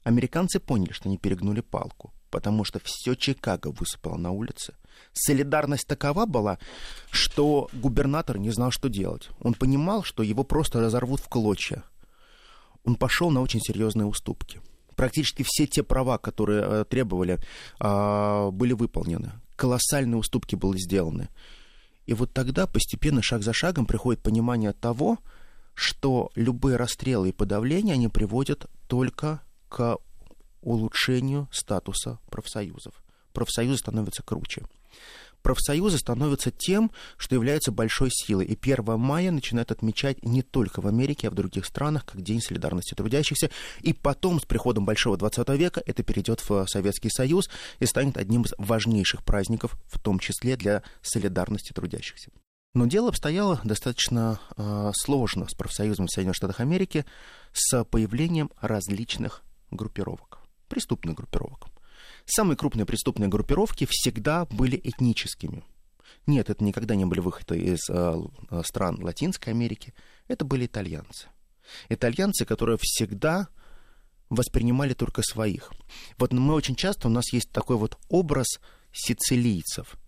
Американцы 0.06 0.60
поняли, 0.60 0.92
что 0.92 1.10
они 1.10 1.18
перегнули 1.18 1.62
палку, 1.62 2.14
потому 2.30 2.64
что 2.64 2.80
все 2.84 3.16
Чикаго 3.16 3.70
высыпало 3.72 4.18
на 4.18 4.30
улице. 4.30 4.76
Солидарность 5.14 5.88
такова 5.88 6.28
была, 6.28 6.60
что 7.10 7.70
губернатор 7.74 8.38
не 8.38 8.52
знал, 8.52 8.70
что 8.70 8.88
делать. 8.88 9.30
Он 9.42 9.56
понимал, 9.56 10.04
что 10.04 10.22
его 10.22 10.44
просто 10.44 10.80
разорвут 10.80 11.22
в 11.22 11.28
клочья. 11.28 11.84
Он 12.84 12.98
пошел 12.98 13.32
на 13.32 13.42
очень 13.42 13.60
серьезные 13.60 14.06
уступки. 14.06 14.62
Практически 14.96 15.44
все 15.44 15.66
те 15.66 15.82
права, 15.82 16.20
которые 16.20 16.62
э, 16.62 16.86
требовали, 16.88 17.40
э, 17.80 18.50
были 18.52 18.74
выполнены. 18.74 19.32
Колоссальные 19.56 20.18
уступки 20.18 20.54
были 20.56 20.78
сделаны. 20.78 21.30
И 22.06 22.14
вот 22.14 22.32
тогда 22.32 22.68
постепенно, 22.68 23.24
шаг 23.24 23.42
за 23.42 23.54
шагом, 23.54 23.88
приходит 23.88 24.22
понимание 24.22 24.72
того, 24.72 25.18
что 25.74 26.30
любые 26.36 26.78
расстрелы 26.78 27.30
и 27.30 27.34
подавления, 27.34 27.94
они 27.94 28.08
приводят 28.08 28.68
только 28.88 29.42
к 29.70 29.98
улучшению 30.62 31.48
статуса 31.52 32.20
профсоюзов. 32.30 32.94
Профсоюзы 33.34 33.78
становятся 33.78 34.24
круче. 34.24 34.64
Профсоюзы 35.46 36.00
становятся 36.00 36.50
тем, 36.50 36.90
что 37.18 37.36
является 37.36 37.72
большой 37.72 38.10
силой. 38.12 38.48
И 38.48 38.58
1 38.60 38.98
мая 38.98 39.30
начинают 39.30 39.72
отмечать 39.72 40.26
не 40.26 40.42
только 40.42 40.82
в 40.82 40.88
Америке, 40.88 41.28
а 41.28 41.32
в 41.32 41.36
других 41.36 41.68
странах, 41.68 42.04
как 42.04 42.24
День 42.24 42.42
солидарности 42.42 42.96
трудящихся. 42.96 43.52
И 43.82 43.94
потом, 43.94 44.40
с 44.40 44.46
приходом 44.46 44.86
Большого 44.86 45.18
20 45.18 45.48
века, 45.50 45.84
это 45.86 46.02
перейдет 46.02 46.42
в 46.50 46.66
Советский 46.66 47.12
Союз 47.12 47.48
и 47.78 47.86
станет 47.86 48.18
одним 48.18 48.42
из 48.42 48.54
важнейших 48.58 49.24
праздников, 49.24 49.78
в 49.86 50.00
том 50.00 50.18
числе 50.18 50.58
для 50.58 50.82
солидарности 51.04 51.74
трудящихся. 51.74 52.32
Но 52.74 52.88
дело 52.88 53.10
обстояло 53.10 53.62
достаточно 53.64 54.40
э, 54.58 54.92
сложно 54.96 55.48
с 55.48 55.54
профсоюзом 55.54 56.08
в 56.08 56.10
Соединенных 56.10 56.38
Штатах 56.38 56.60
Америки 56.60 57.06
с 57.54 57.84
появлением 57.86 58.50
различных 58.60 59.45
группировок, 59.76 60.40
преступных 60.68 61.16
группировок. 61.16 61.68
Самые 62.26 62.58
крупные 62.58 62.86
преступные 62.86 63.28
группировки 63.28 63.88
всегда 63.90 64.46
были 64.46 64.80
этническими. 64.84 65.64
Нет, 66.28 66.50
это 66.50 66.64
никогда 66.64 66.96
не 66.96 67.06
были 67.06 67.20
выходы 67.20 67.60
из 67.60 67.90
э, 67.90 68.16
стран 68.64 69.04
Латинской 69.04 69.54
Америки, 69.54 69.94
это 70.28 70.44
были 70.46 70.66
итальянцы. 70.66 71.28
Итальянцы, 71.90 72.46
которые 72.46 72.78
всегда 72.82 73.48
воспринимали 74.30 74.94
только 74.94 75.22
своих. 75.22 75.72
Вот 76.18 76.34
мы 76.34 76.54
очень 76.54 76.76
часто, 76.76 77.08
у 77.08 77.12
нас 77.12 77.32
есть 77.32 77.52
такой 77.52 77.78
вот 77.78 77.98
образ 78.10 78.60
сицилийцев– 78.92 79.96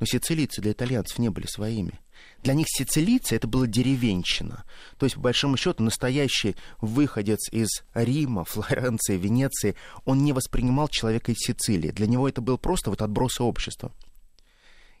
но 0.00 0.06
сицилийцы 0.06 0.60
для 0.60 0.72
итальянцев 0.72 1.18
не 1.18 1.28
были 1.28 1.46
своими. 1.46 2.00
Для 2.42 2.54
них 2.54 2.66
сицилийцы 2.68 3.36
это 3.36 3.46
была 3.46 3.66
деревенщина. 3.66 4.64
То 4.98 5.06
есть, 5.06 5.16
по 5.16 5.22
большому 5.22 5.56
счету, 5.56 5.82
настоящий 5.82 6.56
выходец 6.80 7.48
из 7.50 7.68
Рима, 7.94 8.44
Флоренции, 8.48 9.16
Венеции, 9.16 9.76
он 10.04 10.24
не 10.24 10.32
воспринимал 10.32 10.88
человека 10.88 11.32
из 11.32 11.38
Сицилии. 11.38 11.90
Для 11.90 12.06
него 12.06 12.28
это 12.28 12.40
был 12.40 12.58
просто 12.58 12.90
вот 12.90 13.02
отбросы 13.02 13.42
общества. 13.42 13.92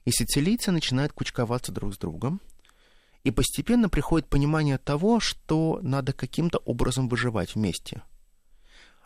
И 0.04 0.10
сицилийцы 0.10 0.70
начинают 0.70 1.12
кучковаться 1.12 1.72
друг 1.72 1.94
с 1.94 1.98
другом, 1.98 2.40
и 3.24 3.30
постепенно 3.30 3.88
приходит 3.88 4.28
понимание 4.28 4.76
того, 4.76 5.18
что 5.18 5.80
надо 5.82 6.12
каким-то 6.12 6.58
образом 6.58 7.08
выживать 7.08 7.54
вместе– 7.54 8.02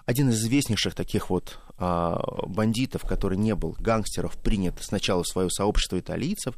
один 0.08 0.30
из 0.30 0.40
известнейших 0.40 0.94
таких 0.94 1.28
вот 1.28 1.58
а, 1.76 2.18
бандитов, 2.46 3.02
который 3.02 3.36
не 3.36 3.54
был 3.54 3.76
гангстеров, 3.78 4.38
принят 4.38 4.82
сначала 4.82 5.22
в 5.22 5.28
свое 5.28 5.50
сообщество 5.50 5.98
итальянцев, 5.98 6.54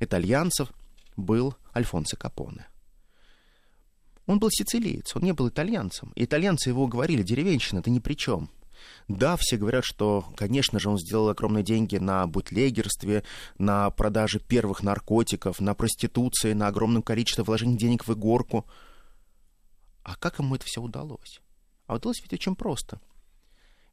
итальянцев, 0.00 0.70
был 1.16 1.54
Альфонсо 1.74 2.18
Капоне. 2.18 2.66
Он 4.26 4.38
был 4.38 4.50
сицилиец, 4.50 5.16
он 5.16 5.22
не 5.22 5.32
был 5.32 5.48
итальянцем. 5.48 6.12
И 6.14 6.26
итальянцы 6.26 6.68
его 6.68 6.86
говорили, 6.86 7.22
деревенщина, 7.22 7.80
ты 7.80 7.88
ни 7.88 8.00
при 8.00 8.12
чем. 8.12 8.50
Да, 9.08 9.38
все 9.38 9.56
говорят, 9.56 9.86
что, 9.86 10.26
конечно 10.36 10.78
же, 10.78 10.90
он 10.90 10.98
сделал 10.98 11.30
огромные 11.30 11.64
деньги 11.64 11.96
на 11.96 12.26
бутлегерстве, 12.26 13.24
на 13.56 13.88
продаже 13.92 14.40
первых 14.40 14.82
наркотиков, 14.82 15.58
на 15.58 15.72
проституции, 15.72 16.52
на 16.52 16.66
огромном 16.66 17.02
количестве 17.02 17.44
вложений 17.44 17.78
денег 17.78 18.06
в 18.06 18.12
игорку. 18.12 18.66
А 20.02 20.16
как 20.16 20.38
ему 20.38 20.54
это 20.54 20.66
все 20.66 20.82
удалось? 20.82 21.40
А 21.90 21.96
удалось 21.96 22.20
ведь 22.22 22.32
очень 22.32 22.54
просто. 22.54 23.00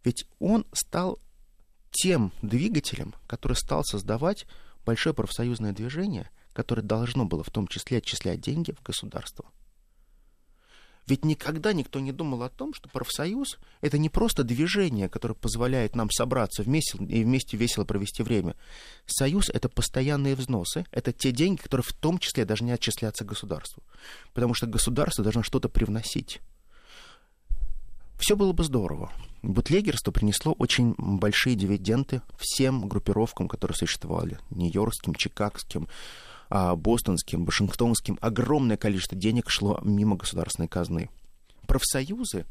Ведь 0.04 0.28
он 0.38 0.68
стал 0.72 1.18
тем 1.90 2.32
двигателем, 2.44 3.16
который 3.26 3.54
стал 3.54 3.84
создавать 3.84 4.46
большое 4.86 5.16
профсоюзное 5.16 5.74
движение, 5.74 6.30
которое 6.54 6.84
должно 6.84 7.26
было 7.26 7.44
в 7.44 7.50
том 7.50 7.68
числе 7.68 7.98
отчислять 7.98 8.40
деньги 8.40 8.72
в 8.72 8.84
государство. 8.84 9.46
Ведь 11.08 11.26
никогда 11.26 11.74
никто 11.74 12.00
не 12.00 12.12
думал 12.12 12.44
о 12.44 12.50
том, 12.50 12.76
что 12.76 12.88
профсоюз— 12.88 13.58
это 13.82 13.98
не 13.98 14.10
просто 14.10 14.44
движение, 14.44 15.10
которое 15.10 15.34
позволяет 15.34 15.96
нам 15.96 16.12
собраться 16.12 16.62
вместе 16.62 17.00
и 17.00 17.24
вместе 17.24 17.58
весело 17.58 17.84
провести 17.84 18.22
время. 18.22 18.56
Союз— 19.08 19.50
это 19.52 19.70
постоянные 19.70 20.36
взносы, 20.36 20.86
это 20.92 21.14
те 21.14 21.32
деньги, 21.32 21.62
которые 21.62 21.84
в 21.84 21.94
том 21.94 22.20
числе 22.20 22.46
должны 22.46 22.70
отчисляться 22.70 23.26
государству. 23.26 23.82
Потому 24.36 24.54
что 24.54 24.68
государство 24.68 25.24
должно 25.24 25.42
что-то 25.42 25.68
привносить. 25.68 26.42
Все 28.18 28.36
было 28.36 28.52
бы 28.52 28.64
здорово. 28.64 29.12
Бутлегерство 29.44 30.12
принесло 30.12 30.54
очень 30.54 30.96
большие 30.98 31.56
дивиденды 31.56 32.22
всем 32.38 32.88
группировкам, 32.90 33.48
которые 33.48 33.78
существовали. 33.78 34.40
Нью-Йоркским, 34.50 35.14
Чикагским, 35.14 35.88
а, 36.50 36.76
бостонским, 36.76 37.46
вашингтонским, 37.46 38.18
огромное 38.20 38.78
количество 38.78 39.18
денег 39.18 39.50
шло 39.50 39.80
мимо 39.84 40.16
государственной 40.16 40.68
казны. 40.68 41.10
Профсоюзы 41.68 42.46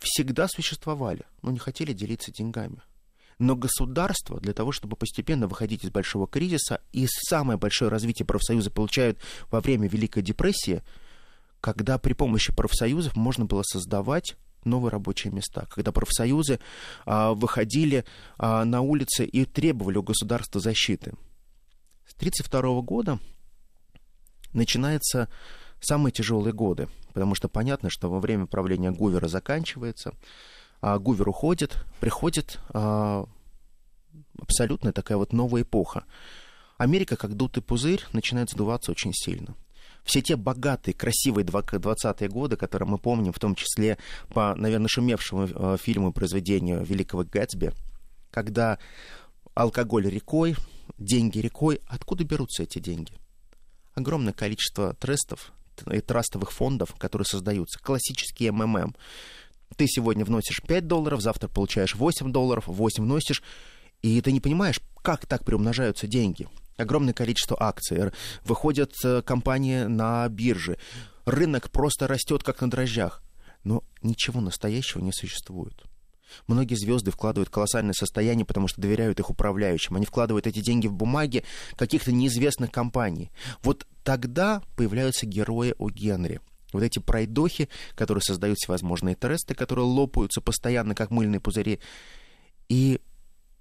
всегда 0.00 0.48
существовали, 0.48 1.24
но 1.42 1.52
не 1.52 1.58
хотели 1.58 1.92
делиться 1.92 2.32
деньгами. 2.32 2.82
Но 3.38 3.56
государство 3.56 4.40
для 4.40 4.52
того, 4.52 4.72
чтобы 4.72 4.96
постепенно 4.96 5.46
выходить 5.46 5.84
из 5.84 5.90
большого 5.90 6.26
кризиса, 6.26 6.80
и 6.92 7.06
самое 7.08 7.58
большое 7.58 7.90
развитие 7.90 8.26
профсоюза 8.26 8.70
получают 8.70 9.18
во 9.50 9.60
время 9.60 9.88
Великой 9.88 10.22
депрессии, 10.22 10.82
когда 11.60 11.98
при 11.98 12.12
помощи 12.12 12.52
профсоюзов 12.52 13.16
можно 13.16 13.44
было 13.44 13.62
создавать 13.62 14.36
новые 14.64 14.90
рабочие 14.90 15.32
места, 15.32 15.66
когда 15.70 15.92
профсоюзы 15.92 16.60
а, 17.04 17.32
выходили 17.32 18.04
а, 18.38 18.64
на 18.64 18.80
улицы 18.80 19.24
и 19.24 19.44
требовали 19.44 19.98
у 19.98 20.02
государства 20.02 20.60
защиты. 20.60 21.12
С 22.06 22.14
1932 22.14 22.82
года 22.82 23.18
начинаются 24.52 25.28
самые 25.80 26.12
тяжелые 26.12 26.52
годы, 26.52 26.88
потому 27.12 27.34
что 27.34 27.48
понятно, 27.48 27.90
что 27.90 28.08
во 28.10 28.20
время 28.20 28.46
правления 28.46 28.90
Гувера 28.92 29.28
заканчивается, 29.28 30.12
а 30.80 30.98
Гувер 30.98 31.28
уходит, 31.28 31.84
приходит 32.00 32.60
а, 32.70 33.26
абсолютно 34.38 34.92
такая 34.92 35.18
вот 35.18 35.32
новая 35.32 35.62
эпоха. 35.62 36.04
Америка, 36.78 37.16
как 37.16 37.36
дутый 37.36 37.62
пузырь, 37.62 38.04
начинает 38.12 38.50
сдуваться 38.50 38.90
очень 38.90 39.12
сильно. 39.12 39.54
Все 40.04 40.20
те 40.20 40.36
богатые, 40.36 40.94
красивые 40.94 41.44
20-е 41.44 42.28
годы, 42.28 42.56
которые 42.56 42.88
мы 42.88 42.98
помним, 42.98 43.32
в 43.32 43.38
том 43.38 43.54
числе 43.54 43.98
по, 44.28 44.54
наверное, 44.56 44.88
шумевшему 44.88 45.48
э, 45.48 45.76
фильму 45.80 46.10
и 46.10 46.12
произведению 46.12 46.84
Великого 46.84 47.24
Гэтсби, 47.24 47.72
когда 48.30 48.78
алкоголь 49.54 50.08
рекой, 50.08 50.56
деньги 50.98 51.38
рекой, 51.38 51.80
откуда 51.86 52.24
берутся 52.24 52.64
эти 52.64 52.78
деньги? 52.78 53.12
огромное 53.94 54.32
количество 54.32 54.94
трестов 54.94 55.52
и 55.90 56.00
трастовых 56.00 56.52
фондов, 56.52 56.94
которые 56.96 57.26
создаются. 57.26 57.78
Классический 57.80 58.50
МММ. 58.50 58.94
Ты 59.76 59.86
сегодня 59.86 60.24
вносишь 60.24 60.62
5 60.62 60.86
долларов, 60.86 61.22
завтра 61.22 61.48
получаешь 61.48 61.94
8 61.94 62.30
долларов, 62.30 62.64
8 62.66 63.02
вносишь, 63.02 63.42
и 64.02 64.20
ты 64.20 64.32
не 64.32 64.40
понимаешь, 64.40 64.80
как 65.02 65.26
так 65.26 65.44
приумножаются 65.44 66.06
деньги. 66.06 66.48
Огромное 66.76 67.14
количество 67.14 67.56
акций. 67.60 68.12
Выходят 68.44 68.92
э, 69.04 69.22
компании 69.22 69.84
на 69.84 70.28
бирже. 70.28 70.78
Рынок 71.24 71.70
просто 71.70 72.06
растет, 72.06 72.42
как 72.42 72.60
на 72.60 72.70
дрожжах. 72.70 73.22
Но 73.64 73.84
ничего 74.02 74.40
настоящего 74.40 75.00
не 75.00 75.12
существует. 75.12 75.84
Многие 76.46 76.74
звезды 76.74 77.10
вкладывают 77.10 77.50
колоссальное 77.50 77.92
состояние, 77.92 78.46
потому 78.46 78.68
что 78.68 78.80
доверяют 78.80 79.20
их 79.20 79.30
управляющим. 79.30 79.96
Они 79.96 80.06
вкладывают 80.06 80.46
эти 80.46 80.60
деньги 80.60 80.86
в 80.86 80.94
бумаги 80.94 81.44
каких-то 81.76 82.12
неизвестных 82.12 82.70
компаний. 82.70 83.30
Вот 83.62 83.86
тогда 84.02 84.62
появляются 84.76 85.26
герои 85.26 85.74
у 85.78 85.90
Генри. 85.90 86.40
Вот 86.72 86.82
эти 86.82 86.98
пройдохи, 86.98 87.68
которые 87.94 88.22
создают 88.22 88.58
всевозможные 88.58 89.14
тресты, 89.14 89.54
которые 89.54 89.84
лопаются 89.84 90.40
постоянно, 90.40 90.94
как 90.94 91.10
мыльные 91.10 91.40
пузыри. 91.40 91.80
И 92.68 93.00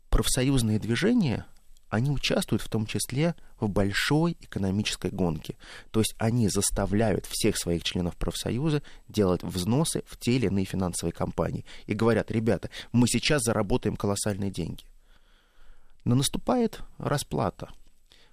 профсоюзные 0.09 0.79
движения, 0.79 1.45
они 1.91 2.09
участвуют 2.09 2.61
в 2.61 2.69
том 2.69 2.85
числе 2.85 3.35
в 3.59 3.67
большой 3.67 4.37
экономической 4.39 5.11
гонке. 5.11 5.57
То 5.91 5.99
есть 5.99 6.15
они 6.17 6.47
заставляют 6.47 7.25
всех 7.25 7.57
своих 7.57 7.83
членов 7.83 8.15
профсоюза 8.15 8.81
делать 9.09 9.43
взносы 9.43 10.03
в 10.07 10.17
те 10.17 10.37
или 10.37 10.47
иные 10.47 10.63
финансовые 10.63 11.11
компании. 11.11 11.65
И 11.87 11.93
говорят, 11.93 12.31
ребята, 12.31 12.69
мы 12.93 13.07
сейчас 13.07 13.43
заработаем 13.43 13.97
колоссальные 13.97 14.51
деньги. 14.51 14.85
Но 16.05 16.15
наступает 16.15 16.79
расплата. 16.97 17.69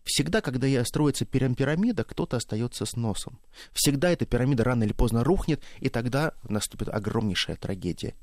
Всегда, 0.05 0.41
когда 0.41 0.69
я 0.69 0.85
строится 0.85 1.25
пирамида, 1.27 2.05
кто-то 2.05 2.37
остается 2.37 2.87
с 2.87 2.95
носом. 2.95 3.41
Всегда 3.73 4.11
эта 4.11 4.25
пирамида 4.25 4.63
рано 4.63 4.85
или 4.85 4.93
поздно 4.93 5.25
рухнет, 5.25 5.63
и 5.81 5.89
тогда 5.89 6.33
наступит 6.49 6.89
огромнейшая 6.89 7.57
трагедия. 7.57 8.15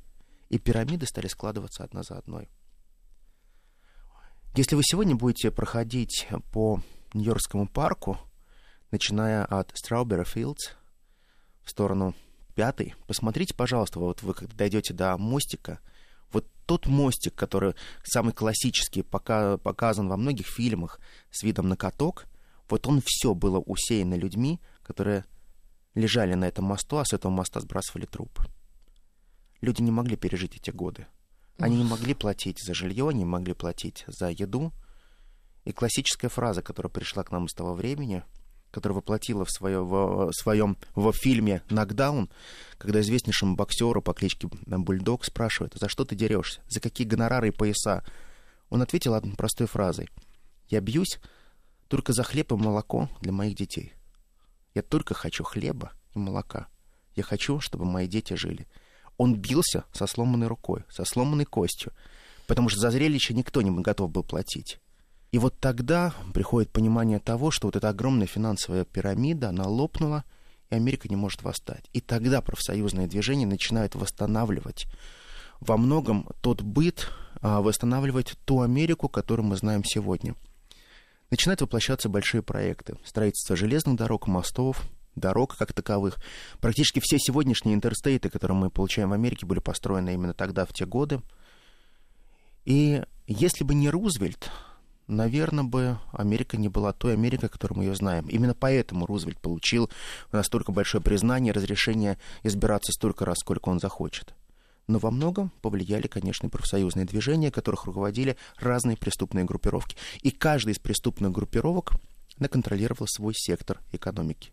И 0.49 0.57
пирамиды 0.59 1.05
стали 1.05 1.27
складываться 1.27 1.83
одна 1.83 2.03
за 2.03 2.17
одной. 2.17 2.47
Если 4.55 4.75
вы 4.75 4.83
сегодня 4.85 5.17
будете 5.17 5.51
проходить 5.51 6.29
по 6.53 6.81
Нью-Йоркскому 7.13 7.67
парку, 7.67 8.17
начиная 8.89 9.43
от 9.43 9.73
Fields 9.73 10.77
в 11.61 11.69
сторону 11.69 12.15
пятой, 12.55 12.95
посмотрите, 13.05 13.53
пожалуйста, 13.53 13.99
вот 13.99 14.23
вы 14.23 14.33
когда 14.33 14.55
дойдете 14.55 14.93
до 14.93 15.17
мостика, 15.17 15.81
вот 16.31 16.47
тот 16.65 16.87
мостик, 16.87 17.35
который 17.35 17.75
самый 18.03 18.31
классический, 18.31 19.01
пока, 19.03 19.57
показан 19.57 20.07
во 20.07 20.15
многих 20.15 20.47
фильмах 20.47 21.01
с 21.31 21.43
видом 21.43 21.67
на 21.67 21.75
каток, 21.75 22.25
вот 22.69 22.87
он 22.87 23.01
все 23.05 23.33
было 23.33 23.59
усеяно 23.59 24.13
людьми, 24.13 24.61
которые 24.83 25.25
лежали 25.95 26.33
на 26.33 26.45
этом 26.45 26.63
мосту, 26.63 26.95
а 26.95 27.03
с 27.03 27.11
этого 27.11 27.29
моста 27.29 27.59
сбрасывали 27.59 28.05
трупы. 28.05 28.45
Люди 29.59 29.81
не 29.81 29.91
могли 29.91 30.15
пережить 30.15 30.55
эти 30.55 30.69
годы. 30.69 31.07
Они 31.57 31.77
не 31.77 31.83
могли 31.83 32.13
платить 32.13 32.61
за 32.61 32.73
жилье, 32.73 33.13
не 33.13 33.25
могли 33.25 33.53
платить 33.53 34.03
за 34.07 34.29
еду. 34.29 34.73
И 35.63 35.71
классическая 35.71 36.29
фраза, 36.29 36.61
которая 36.61 36.91
пришла 36.91 37.23
к 37.23 37.31
нам 37.31 37.45
из 37.45 37.53
того 37.53 37.73
времени, 37.73 38.23
которая 38.71 38.97
воплотила 38.97 39.45
в, 39.45 39.51
свое, 39.51 39.81
в, 39.83 40.31
в 40.31 40.33
своем 40.33 40.77
в 40.95 41.11
фильме 41.13 41.63
«Нокдаун», 41.69 42.29
когда 42.77 42.99
известнейшему 42.99 43.55
боксеру 43.55 44.01
по 44.01 44.13
кличке 44.13 44.49
Бульдог 44.65 45.23
спрашивает, 45.23 45.73
за 45.75 45.87
что 45.87 46.03
ты 46.03 46.15
дерешься, 46.15 46.61
за 46.67 46.81
какие 46.81 47.07
гонорары 47.07 47.47
и 47.47 47.51
пояса. 47.51 48.03
Он 48.69 48.81
ответил 48.81 49.13
одной 49.13 49.35
простой 49.35 49.67
фразой. 49.67 50.09
«Я 50.67 50.81
бьюсь 50.81 51.19
только 51.87 52.11
за 52.11 52.23
хлеб 52.23 52.51
и 52.51 52.55
молоко 52.55 53.09
для 53.21 53.31
моих 53.31 53.55
детей. 53.55 53.93
Я 54.73 54.81
только 54.81 55.13
хочу 55.13 55.43
хлеба 55.43 55.93
и 56.13 56.19
молока. 56.19 56.67
Я 57.15 57.23
хочу, 57.23 57.61
чтобы 57.61 57.85
мои 57.85 58.07
дети 58.07 58.33
жили 58.33 58.67
он 59.17 59.35
бился 59.35 59.85
со 59.93 60.07
сломанной 60.07 60.47
рукой, 60.47 60.83
со 60.89 61.05
сломанной 61.05 61.45
костью, 61.45 61.91
потому 62.47 62.69
что 62.69 62.79
за 62.79 62.91
зрелище 62.91 63.33
никто 63.33 63.61
не 63.61 63.71
готов 63.81 64.11
был 64.11 64.23
платить. 64.23 64.79
И 65.31 65.37
вот 65.37 65.59
тогда 65.59 66.13
приходит 66.33 66.71
понимание 66.71 67.19
того, 67.19 67.51
что 67.51 67.67
вот 67.67 67.75
эта 67.75 67.89
огромная 67.89 68.27
финансовая 68.27 68.85
пирамида, 68.85 69.49
она 69.49 69.67
лопнула, 69.67 70.23
и 70.69 70.75
Америка 70.75 71.07
не 71.09 71.15
может 71.15 71.43
восстать. 71.43 71.85
И 71.93 72.01
тогда 72.01 72.41
профсоюзное 72.41 73.07
движение 73.07 73.47
начинает 73.47 73.95
восстанавливать 73.95 74.87
во 75.59 75.77
многом 75.77 76.29
тот 76.41 76.61
быт, 76.61 77.09
а, 77.41 77.61
восстанавливать 77.61 78.35
ту 78.45 78.61
Америку, 78.61 79.09
которую 79.09 79.47
мы 79.47 79.57
знаем 79.57 79.83
сегодня. 79.83 80.35
Начинают 81.31 81.61
воплощаться 81.61 82.07
большие 82.07 82.41
проекты. 82.41 82.95
Строительство 83.03 83.55
железных 83.55 83.97
дорог, 83.97 84.27
мостов, 84.27 84.83
дорог 85.15 85.55
как 85.57 85.73
таковых. 85.73 86.17
Практически 86.59 86.99
все 87.01 87.17
сегодняшние 87.19 87.75
интерстейты, 87.75 88.29
которые 88.29 88.57
мы 88.57 88.69
получаем 88.69 89.09
в 89.09 89.13
Америке, 89.13 89.45
были 89.45 89.59
построены 89.59 90.13
именно 90.13 90.33
тогда, 90.33 90.65
в 90.65 90.73
те 90.73 90.85
годы. 90.85 91.21
И 92.65 93.03
если 93.27 93.63
бы 93.63 93.75
не 93.75 93.89
Рузвельт, 93.89 94.49
наверное, 95.07 95.63
бы 95.63 95.97
Америка 96.11 96.57
не 96.57 96.67
была 96.67 96.93
той 96.93 97.13
Америкой, 97.13 97.49
которую 97.49 97.79
мы 97.79 97.83
ее 97.85 97.95
знаем. 97.95 98.27
Именно 98.27 98.53
поэтому 98.53 99.05
Рузвельт 99.05 99.39
получил 99.39 99.89
настолько 100.31 100.71
большое 100.71 101.03
признание, 101.03 101.53
разрешение 101.53 102.17
избираться 102.43 102.91
столько 102.91 103.25
раз, 103.25 103.37
сколько 103.39 103.69
он 103.69 103.79
захочет. 103.79 104.33
Но 104.87 104.99
во 104.99 105.09
многом 105.09 105.51
повлияли, 105.61 106.07
конечно, 106.07 106.49
профсоюзные 106.49 107.05
движения, 107.05 107.51
которых 107.51 107.85
руководили 107.85 108.37
разные 108.57 108.97
преступные 108.97 109.45
группировки. 109.45 109.95
И 110.21 110.29
каждая 110.29 110.75
из 110.75 110.79
преступных 110.79 111.31
группировок 111.31 111.93
контролировала 112.51 113.07
свой 113.07 113.33
сектор 113.35 113.81
экономики. 113.91 114.51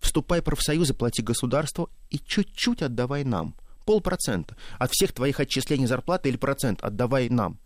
Вступай 0.00 0.40
в 0.40 0.44
профсоюзы, 0.44 0.94
плати 0.94 1.22
государству 1.22 1.90
и 2.10 2.18
чуть-чуть 2.18 2.82
отдавай 2.82 3.24
нам. 3.24 3.54
полпроцента 3.86 4.56
от 4.78 4.90
всех 4.92 5.12
твоих 5.12 5.40
отчислений 5.40 5.86
зарплаты 5.86 6.28
или 6.28 6.36
процент 6.36 6.82
отдавай 6.82 7.30
нам. 7.30 7.58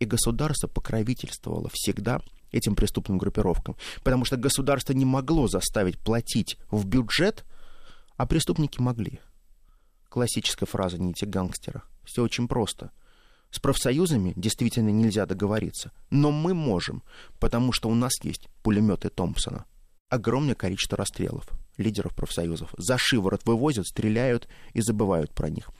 И 0.00 0.04
государство 0.04 0.66
покровительствовало 0.66 1.70
всегда 1.72 2.20
этим 2.50 2.74
преступным 2.74 3.18
группировкам, 3.18 3.76
потому 4.02 4.24
что 4.24 4.36
государство 4.36 4.94
не 4.94 5.04
могло 5.04 5.46
заставить 5.48 5.98
платить 5.98 6.56
в 6.70 6.86
бюджет, 6.86 7.44
а 8.16 8.26
преступники 8.26 8.80
могли. 8.80 9.20
Классическая 10.08 10.66
фраза 10.66 10.98
«нити 10.98 11.26
гангстера». 11.26 11.82
Все 12.04 12.22
очень 12.22 12.48
просто. 12.48 12.90
С 13.50 13.60
профсоюзами 13.60 14.32
действительно 14.36 14.88
нельзя 14.88 15.26
договориться, 15.26 15.92
но 16.10 16.30
мы 16.30 16.54
можем, 16.54 17.02
потому 17.38 17.72
что 17.72 17.90
у 17.90 17.94
нас 17.94 18.12
есть 18.22 18.48
пулеметы 18.62 19.10
Томпсона. 19.10 19.66
Огромное 20.08 20.54
количество 20.54 20.96
расстрелов 20.96 21.46
лидеров 21.78 22.14
профсоюзов. 22.14 22.74
За 22.76 22.98
шиворот 22.98 23.42
вывозят, 23.44 23.86
стреляют 23.86 24.48
и 24.74 24.80
забывают 24.80 25.32
про 25.32 25.48
них. 25.48 25.70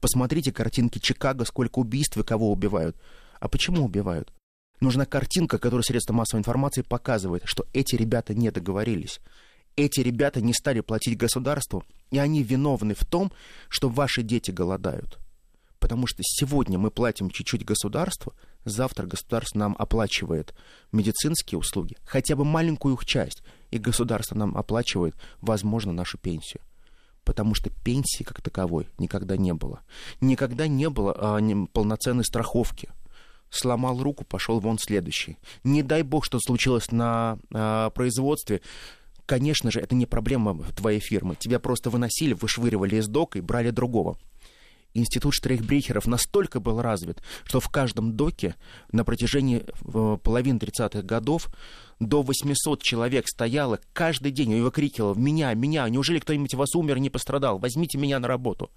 Посмотрите 0.00 0.52
картинки 0.52 0.98
Чикаго, 0.98 1.44
сколько 1.44 1.78
убийств 1.78 2.16
и 2.16 2.22
кого 2.22 2.52
убивают. 2.52 2.96
А 3.40 3.48
почему 3.48 3.84
убивают? 3.84 4.32
Нужна 4.80 5.06
картинка, 5.06 5.58
которую 5.58 5.82
средства 5.82 6.12
массовой 6.12 6.40
информации 6.40 6.82
показывает, 6.82 7.42
что 7.46 7.66
эти 7.72 7.96
ребята 7.96 8.34
не 8.34 8.50
договорились. 8.50 9.20
Эти 9.74 10.00
ребята 10.00 10.40
не 10.40 10.52
стали 10.52 10.80
платить 10.80 11.18
государству, 11.18 11.84
и 12.10 12.18
они 12.18 12.42
виновны 12.42 12.94
в 12.94 13.04
том, 13.04 13.32
что 13.68 13.88
ваши 13.88 14.22
дети 14.22 14.50
голодают. 14.50 15.18
Потому 15.78 16.06
что 16.06 16.22
сегодня 16.22 16.78
мы 16.78 16.90
платим 16.90 17.30
чуть-чуть 17.30 17.64
государству, 17.64 18.32
завтра 18.64 19.06
государство 19.06 19.58
нам 19.58 19.76
оплачивает 19.78 20.54
медицинские 20.92 21.58
услуги, 21.58 21.96
хотя 22.04 22.36
бы 22.36 22.44
маленькую 22.44 22.94
их 22.94 23.04
часть, 23.04 23.42
и 23.70 23.78
государство 23.78 24.36
нам 24.36 24.56
оплачивает, 24.56 25.14
возможно, 25.40 25.92
нашу 25.92 26.18
пенсию 26.18 26.60
потому 27.24 27.56
что 27.56 27.70
пенсии 27.70 28.22
как 28.22 28.40
таковой 28.40 28.86
никогда 28.98 29.36
не 29.36 29.52
было. 29.52 29.80
Никогда 30.20 30.68
не 30.68 30.88
было 30.88 31.12
а, 31.18 31.40
не, 31.40 31.66
полноценной 31.66 32.24
страховки 32.24 32.88
сломал 33.50 34.02
руку, 34.02 34.24
пошел 34.24 34.60
вон 34.60 34.78
следующий. 34.78 35.36
Не 35.64 35.82
дай 35.82 36.02
бог, 36.02 36.24
что 36.24 36.38
случилось 36.40 36.90
на 36.90 37.38
э, 37.52 37.90
производстве. 37.94 38.60
Конечно 39.24 39.70
же, 39.70 39.80
это 39.80 39.94
не 39.94 40.06
проблема 40.06 40.62
твоей 40.76 41.00
фирмы. 41.00 41.36
Тебя 41.36 41.58
просто 41.58 41.90
выносили, 41.90 42.34
вышвыривали 42.34 42.96
из 42.96 43.08
дока 43.08 43.38
и 43.38 43.42
брали 43.42 43.70
другого. 43.70 44.18
Институт 44.96 45.34
штрейхбрехеров 45.34 46.06
настолько 46.06 46.58
был 46.58 46.80
развит, 46.80 47.22
что 47.44 47.60
в 47.60 47.68
каждом 47.68 48.16
доке 48.16 48.54
на 48.92 49.04
протяжении 49.04 49.62
э, 49.62 50.18
половины 50.22 50.56
30-х 50.56 51.02
годов 51.02 51.48
до 52.00 52.22
800 52.22 52.82
человек 52.82 53.28
стояло 53.28 53.78
каждый 53.92 54.32
день 54.32 54.52
и 54.52 54.60
выкрикивало 54.60 55.14
«Меня, 55.14 55.52
меня! 55.52 55.86
Неужели 55.90 56.18
кто-нибудь 56.18 56.54
вас 56.54 56.74
умер, 56.74 56.98
не 56.98 57.10
пострадал? 57.10 57.58
Возьмите 57.58 57.98
меня 57.98 58.18
на 58.18 58.26
работу!» 58.26 58.70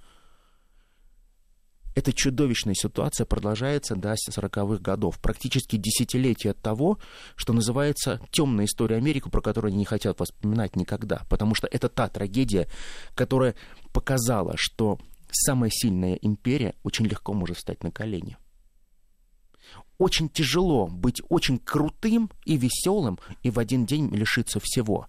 Эта 1.95 2.13
чудовищная 2.13 2.75
ситуация 2.75 3.25
продолжается 3.25 3.95
до 3.95 4.13
40-х 4.13 4.81
годов, 4.81 5.19
практически 5.19 5.75
десятилетия 5.75 6.53
того, 6.53 6.99
что 7.35 7.53
называется 7.53 8.21
темная 8.31 8.65
история 8.65 8.97
Америки, 8.97 9.29
про 9.29 9.41
которую 9.41 9.69
они 9.69 9.79
не 9.79 9.85
хотят 9.85 10.19
воспоминать 10.19 10.75
никогда, 10.75 11.23
потому 11.29 11.55
что 11.55 11.67
это 11.67 11.89
та 11.89 12.07
трагедия, 12.07 12.67
которая 13.15 13.55
показала, 13.91 14.53
что 14.55 14.99
самая 15.31 15.69
сильная 15.71 16.15
империя 16.15 16.75
очень 16.83 17.05
легко 17.05 17.33
может 17.33 17.57
встать 17.57 17.83
на 17.83 17.91
колени. 17.91 18.37
Очень 19.97 20.29
тяжело 20.29 20.87
быть 20.87 21.21
очень 21.29 21.59
крутым 21.59 22.31
и 22.45 22.57
веселым 22.57 23.19
и 23.43 23.49
в 23.49 23.59
один 23.59 23.85
день 23.85 24.09
лишиться 24.13 24.59
всего. 24.61 25.07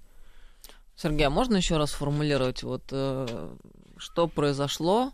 Сергей, 0.97 1.27
а 1.27 1.31
можно 1.31 1.57
еще 1.57 1.77
раз 1.77 1.93
формулировать, 1.93 2.63
вот 2.63 2.85
э, 2.91 3.55
что 3.97 4.29
произошло 4.29 5.13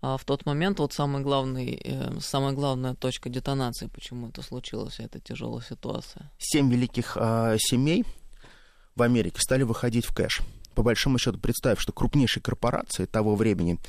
а 0.00 0.16
в 0.16 0.24
тот 0.24 0.46
момент 0.46 0.78
вот 0.78 0.92
самый 0.92 1.22
главный, 1.22 1.80
э, 1.82 2.20
самая 2.20 2.52
главная 2.52 2.94
точка 2.94 3.28
детонации, 3.28 3.88
почему 3.88 4.28
это 4.28 4.42
случилось, 4.42 5.00
эта 5.00 5.18
тяжелая 5.18 5.62
ситуация? 5.68 6.30
Семь 6.38 6.70
великих 6.70 7.16
э, 7.20 7.56
семей 7.58 8.04
в 8.94 9.02
Америке 9.02 9.40
стали 9.40 9.64
выходить 9.64 10.06
в 10.06 10.14
кэш. 10.14 10.40
По 10.76 10.82
большому 10.82 11.18
счету, 11.18 11.38
представь, 11.38 11.80
что 11.80 11.92
крупнейшие 11.92 12.40
корпорации 12.40 13.06
того 13.06 13.34
времени, 13.34 13.80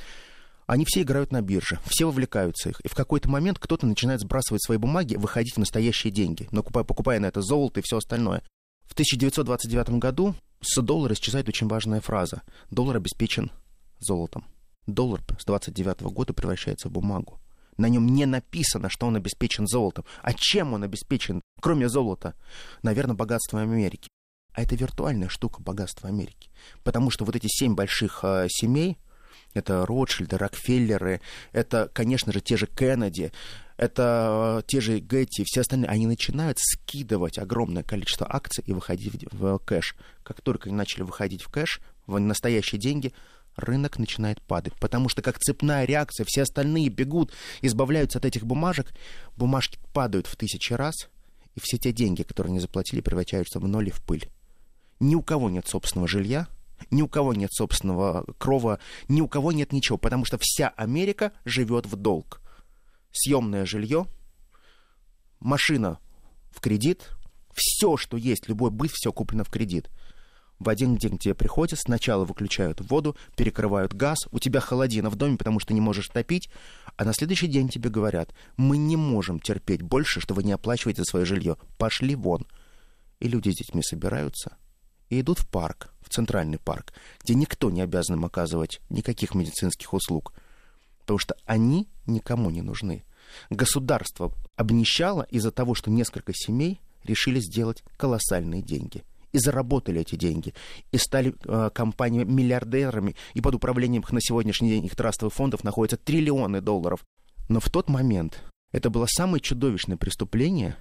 они 0.72 0.86
все 0.86 1.02
играют 1.02 1.32
на 1.32 1.42
бирже, 1.42 1.80
все 1.86 2.06
вовлекаются 2.06 2.70
их. 2.70 2.80
И 2.82 2.88
в 2.88 2.96
какой-то 2.96 3.30
момент 3.30 3.60
кто-то 3.60 3.86
начинает 3.86 4.22
сбрасывать 4.22 4.64
свои 4.64 4.78
бумаги, 4.78 5.16
выходить 5.16 5.56
в 5.56 5.60
настоящие 5.60 6.12
деньги, 6.12 6.48
но 6.52 6.64
покупая 6.64 7.20
на 7.20 7.26
это 7.26 7.42
золото 7.42 7.80
и 7.80 7.84
все 7.84 7.98
остальное. 7.98 8.44
В 8.86 8.94
1929 8.94 10.00
году 10.00 10.36
с 10.62 10.82
доллара 10.82 11.14
исчезает 11.14 11.48
очень 11.48 11.68
важная 11.68 12.02
фраза. 12.02 12.42
Доллар 12.72 12.98
обеспечен 12.98 13.52
золотом 14.00 14.46
доллар 14.94 15.22
с 15.40 15.46
29 15.46 16.02
года 16.02 16.34
превращается 16.34 16.90
в 16.90 16.92
бумагу. 16.92 17.40
На 17.78 17.88
нем 17.88 18.08
не 18.08 18.26
написано, 18.26 18.90
что 18.90 19.08
он 19.08 19.16
обеспечен 19.16 19.66
золотом. 19.66 20.04
А 20.22 20.34
чем 20.34 20.74
он 20.74 20.84
обеспечен, 20.84 21.42
кроме 21.62 21.88
золота? 21.88 22.36
Наверное, 22.84 23.16
богатством 23.16 23.62
Америки. 23.62 24.10
А 24.54 24.64
это 24.64 24.76
виртуальная 24.76 25.30
штука 25.30 25.62
богатства 25.62 26.10
Америки. 26.10 26.50
Потому 26.84 27.10
что 27.10 27.24
вот 27.24 27.36
эти 27.36 27.48
семь 27.48 27.76
больших 27.76 28.20
э, 28.24 28.48
семей, 28.50 28.98
это 29.54 29.86
Ротшильды, 29.86 30.38
Рокфеллеры, 30.38 31.22
это, 31.52 31.90
конечно 31.94 32.32
же, 32.32 32.42
те 32.42 32.58
же 32.58 32.68
Кеннеди, 32.68 33.32
это 33.78 34.60
э, 34.60 34.68
те 34.68 34.82
же 34.82 35.00
Гетти, 35.00 35.44
все 35.46 35.62
остальные, 35.62 35.90
они 35.90 36.06
начинают 36.06 36.60
скидывать 36.60 37.38
огромное 37.38 37.84
количество 37.84 38.28
акций 38.30 38.64
и 38.68 38.74
выходить 38.74 39.26
в, 39.32 39.58
в 39.58 39.60
кэш. 39.60 39.96
Как 40.24 40.42
только 40.42 40.68
они 40.68 40.76
начали 40.76 41.04
выходить 41.04 41.42
в 41.42 41.50
кэш, 41.50 41.80
в 42.06 42.20
настоящие 42.20 42.80
деньги, 42.80 43.14
рынок 43.56 43.98
начинает 43.98 44.42
падать. 44.42 44.74
Потому 44.80 45.10
что 45.10 45.22
как 45.22 45.40
цепная 45.40 45.86
реакция, 45.86 46.26
все 46.28 46.44
остальные 46.44 46.90
бегут, 46.90 47.34
избавляются 47.62 48.20
от 48.20 48.26
этих 48.26 48.46
бумажек, 48.46 48.92
бумажки 49.38 49.80
падают 49.94 50.28
в 50.28 50.36
тысячи 50.36 50.74
раз, 50.74 51.10
и 51.56 51.60
все 51.62 51.78
те 51.78 51.92
деньги, 51.92 52.24
которые 52.24 52.52
они 52.52 52.60
заплатили, 52.60 53.02
превращаются 53.02 53.60
в 53.60 53.68
ноль 53.68 53.88
и 53.88 53.92
в 53.92 54.02
пыль. 54.02 54.30
Ни 55.00 55.16
у 55.16 55.22
кого 55.22 55.50
нет 55.50 55.68
собственного 55.68 56.08
жилья, 56.08 56.48
ни 56.92 57.02
у 57.02 57.08
кого 57.08 57.34
нет 57.34 57.52
собственного 57.54 58.26
крова, 58.38 58.80
ни 59.08 59.22
у 59.22 59.28
кого 59.28 59.52
нет 59.52 59.72
ничего, 59.74 59.98
потому 59.98 60.26
что 60.26 60.38
вся 60.40 60.70
Америка 60.70 61.34
живет 61.46 61.86
в 61.86 61.96
долг. 61.96 62.42
Съемное 63.12 63.66
жилье, 63.66 64.06
машина 65.40 66.00
в 66.52 66.62
кредит, 66.62 67.10
все, 67.54 67.98
что 67.98 68.18
есть, 68.18 68.48
любой 68.48 68.72
быт, 68.72 68.92
все 68.94 69.12
куплено 69.12 69.44
в 69.44 69.50
кредит 69.50 69.90
в 70.60 70.68
один 70.68 70.98
день 70.98 71.18
тебе 71.18 71.34
приходят, 71.34 71.80
сначала 71.80 72.26
выключают 72.26 72.82
воду, 72.82 73.16
перекрывают 73.36 73.94
газ, 73.94 74.18
у 74.32 74.40
тебя 74.40 74.60
холодина 74.60 75.10
в 75.10 75.16
доме, 75.16 75.38
потому 75.38 75.60
что 75.60 75.74
не 75.74 75.82
можешь 75.82 76.10
топить, 76.10 76.50
а 76.98 77.06
на 77.06 77.14
следующий 77.14 77.48
день 77.48 77.70
тебе 77.70 77.90
говорят, 77.90 78.34
мы 78.58 78.78
не 78.78 78.98
можем 78.98 79.40
терпеть 79.40 79.82
больше, 79.82 80.20
что 80.20 80.34
вы 80.34 80.44
не 80.44 80.52
оплачиваете 80.52 81.04
свое 81.06 81.26
жилье, 81.26 81.58
пошли 81.78 82.16
вон. 82.16 82.46
И 83.20 83.28
люди 83.28 83.50
с 83.50 83.56
детьми 83.56 83.82
собираются 83.82 84.58
и 85.10 85.22
идут 85.22 85.40
в 85.40 85.48
парк, 85.48 85.94
центральный 86.10 86.60
парк, 86.60 86.94
где 87.24 87.36
никто 87.36 87.70
не 87.70 87.82
обязан 87.82 88.18
им 88.18 88.26
оказывать 88.26 88.82
никаких 88.90 89.36
медицинских 89.36 89.94
услуг, 89.94 90.34
потому 91.02 91.20
что 91.20 91.36
они 91.46 91.88
никому 92.06 92.50
не 92.50 92.62
нужны. 92.62 93.04
Государство 93.50 94.34
обнищало 94.56 95.24
из-за 95.30 95.52
того, 95.52 95.76
что 95.76 95.92
несколько 95.92 96.34
семей 96.34 96.82
решили 97.04 97.40
сделать 97.40 97.84
колоссальные 97.98 98.62
деньги– 98.62 99.04
и 99.32 99.38
заработали 99.38 100.02
эти 100.02 100.16
деньги, 100.16 100.54
и 100.92 100.98
стали 100.98 101.36
э, 101.46 101.70
компаниями 101.74 102.32
миллиардерами, 102.32 103.16
и 103.34 103.42
под 103.42 103.56
управлением 103.56 104.02
их 104.02 104.12
на 104.12 104.22
сегодняшний 104.22 104.70
день 104.70 104.86
их 104.86 104.96
трастовых 104.96 105.34
фондов 105.34 105.64
находятся 105.64 105.98
триллионы 105.98 106.62
долларов. 106.62 107.06
Но 107.48 107.60
в 107.60 107.70
тот 107.70 107.90
момент 107.90 108.42
это 108.72 108.90
было 108.90 109.08
самое 109.08 109.42
чудовищное 109.42 109.98
преступление, 109.98 110.76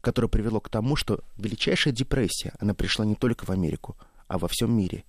которое 0.00 0.28
привело 0.28 0.60
к 0.60 0.68
тому, 0.68 0.96
что 0.96 1.20
величайшая 1.36 1.94
депрессия, 1.94 2.52
она 2.58 2.74
пришла 2.74 3.04
не 3.04 3.14
только 3.14 3.44
в 3.44 3.50
Америку, 3.50 3.96
а 4.30 4.38
во 4.38 4.46
всем 4.46 4.72
мире. 4.72 5.04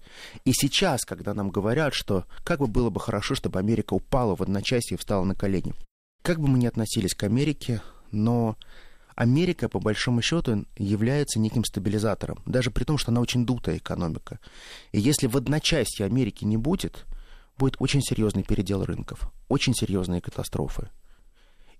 И 0.45 0.51
сейчас, 0.51 1.05
когда 1.05 1.35
нам 1.35 1.51
говорят, 1.51 1.93
что 1.93 2.25
как 2.43 2.59
бы 2.59 2.65
было 2.65 2.89
бы 2.89 2.99
хорошо, 2.99 3.35
чтобы 3.35 3.59
Америка 3.59 3.93
упала 3.93 4.35
в 4.35 4.41
одночасье 4.41 4.95
и 4.95 4.97
встала 4.97 5.23
на 5.23 5.35
колени. 5.35 5.75
Как 6.23 6.39
бы 6.39 6.47
мы 6.47 6.57
ни 6.57 6.65
относились 6.65 7.13
к 7.13 7.21
Америке, 7.21 7.81
но 8.11 8.57
Америка, 9.13 9.69
по 9.69 9.79
большому 9.79 10.23
счету, 10.23 10.65
является 10.75 11.39
неким 11.39 11.63
стабилизатором, 11.63 12.41
даже 12.47 12.71
при 12.71 12.83
том, 12.83 12.97
что 12.97 13.11
она 13.11 13.21
очень 13.21 13.45
дутая 13.45 13.77
экономика. 13.77 14.39
И 14.91 14.99
если 14.99 15.27
в 15.27 15.37
одночасье 15.37 16.07
Америки 16.07 16.43
не 16.43 16.57
будет, 16.57 17.05
будет 17.59 17.75
очень 17.77 18.01
серьезный 18.01 18.41
передел 18.41 18.83
рынков, 18.83 19.31
очень 19.49 19.75
серьезные 19.75 20.21
катастрофы. 20.21 20.89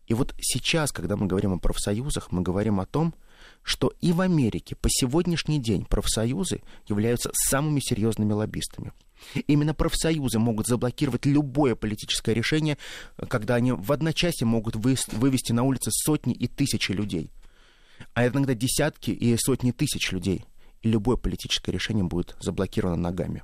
И 0.06 0.14
вот 0.14 0.36
сейчас, 0.40 0.92
когда 0.92 1.16
мы 1.16 1.26
говорим 1.26 1.54
о 1.54 1.60
профсоюзах, 1.60 2.32
мы 2.32 2.44
говорим 2.44 2.80
о 2.80 2.86
том, 2.86 3.16
что 3.64 3.94
и 4.02 4.12
в 4.12 4.22
Америке 4.22 4.76
по 4.76 4.90
сегодняшний 4.90 5.60
день 5.60 5.86
профсоюзы 5.86 6.62
являются 6.88 7.32
самыми 7.34 7.80
серьезными 7.80 8.34
лоббистами. 8.34 8.94
Именно 9.48 9.74
профсоюзы 9.74 10.40
могут 10.40 10.68
заблокировать 10.68 11.26
любое 11.26 11.76
политическое 11.76 12.34
решение, 12.34 12.78
когда 13.30 13.56
они 13.56 13.72
в 13.72 13.92
одночасье 13.92 14.48
могут 14.48 14.76
вывести 14.76 15.52
на 15.52 15.64
улицы 15.64 15.92
сотни 15.92 16.34
и 16.34 16.48
тысячи 16.48 16.92
людей. 16.92 17.32
А 18.14 18.28
иногда 18.28 18.56
десятки 18.56 19.12
и 19.12 19.36
сотни 19.38 19.72
тысяч 19.72 20.12
людей. 20.12 20.46
И 20.82 20.90
любое 20.90 21.18
политическое 21.18 21.72
решение 21.72 22.04
будет 22.04 22.36
заблокировано 22.40 22.98
ногами. 22.98 23.44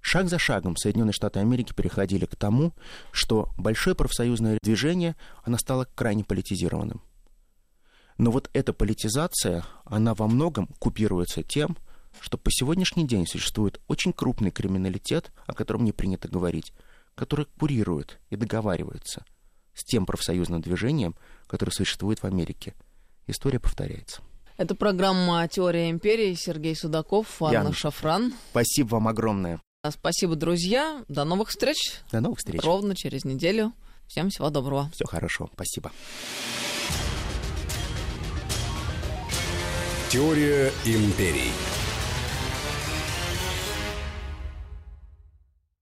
Шаг 0.00 0.28
за 0.28 0.38
шагом 0.38 0.76
Соединенные 0.76 1.12
Штаты 1.12 1.40
Америки 1.40 1.72
переходили 1.72 2.26
к 2.26 2.36
тому, 2.36 2.72
что 3.12 3.50
большое 3.56 3.96
профсоюзное 3.96 4.58
движение, 4.62 5.16
оно 5.44 5.58
стало 5.58 5.88
крайне 5.94 6.24
политизированным. 6.24 7.02
Но 8.18 8.30
вот 8.30 8.48
эта 8.52 8.72
политизация, 8.72 9.64
она 9.84 10.14
во 10.14 10.26
многом 10.26 10.68
купируется 10.78 11.42
тем, 11.42 11.76
что 12.20 12.38
по 12.38 12.50
сегодняшний 12.50 13.06
день 13.06 13.26
существует 13.26 13.80
очень 13.88 14.12
крупный 14.12 14.50
криминалитет, 14.50 15.32
о 15.46 15.52
котором 15.52 15.84
не 15.84 15.92
принято 15.92 16.28
говорить, 16.28 16.72
который 17.14 17.46
курирует 17.58 18.18
и 18.30 18.36
договаривается 18.36 19.24
с 19.74 19.84
тем 19.84 20.06
профсоюзным 20.06 20.62
движением, 20.62 21.14
которое 21.46 21.72
существует 21.72 22.22
в 22.22 22.24
Америке. 22.24 22.74
История 23.26 23.60
повторяется. 23.60 24.22
Это 24.56 24.74
программа 24.74 25.46
«Теория 25.48 25.90
империи». 25.90 26.32
Сергей 26.34 26.74
Судаков, 26.74 27.42
Анна 27.42 27.52
Яна. 27.52 27.72
Шафран. 27.74 28.32
Спасибо 28.50 28.94
вам 28.94 29.08
огромное. 29.08 29.60
Спасибо, 29.90 30.34
друзья. 30.34 31.04
До 31.08 31.24
новых 31.24 31.50
встреч. 31.50 31.76
До 32.10 32.20
новых 32.20 32.38
встреч. 32.38 32.62
Ровно 32.62 32.96
через 32.96 33.24
неделю. 33.24 33.72
Всем 34.08 34.30
всего 34.30 34.48
доброго. 34.48 34.90
Все 34.94 35.04
хорошо. 35.04 35.50
Спасибо. 35.52 35.92
Теория 40.08 40.72
империй. 40.84 41.52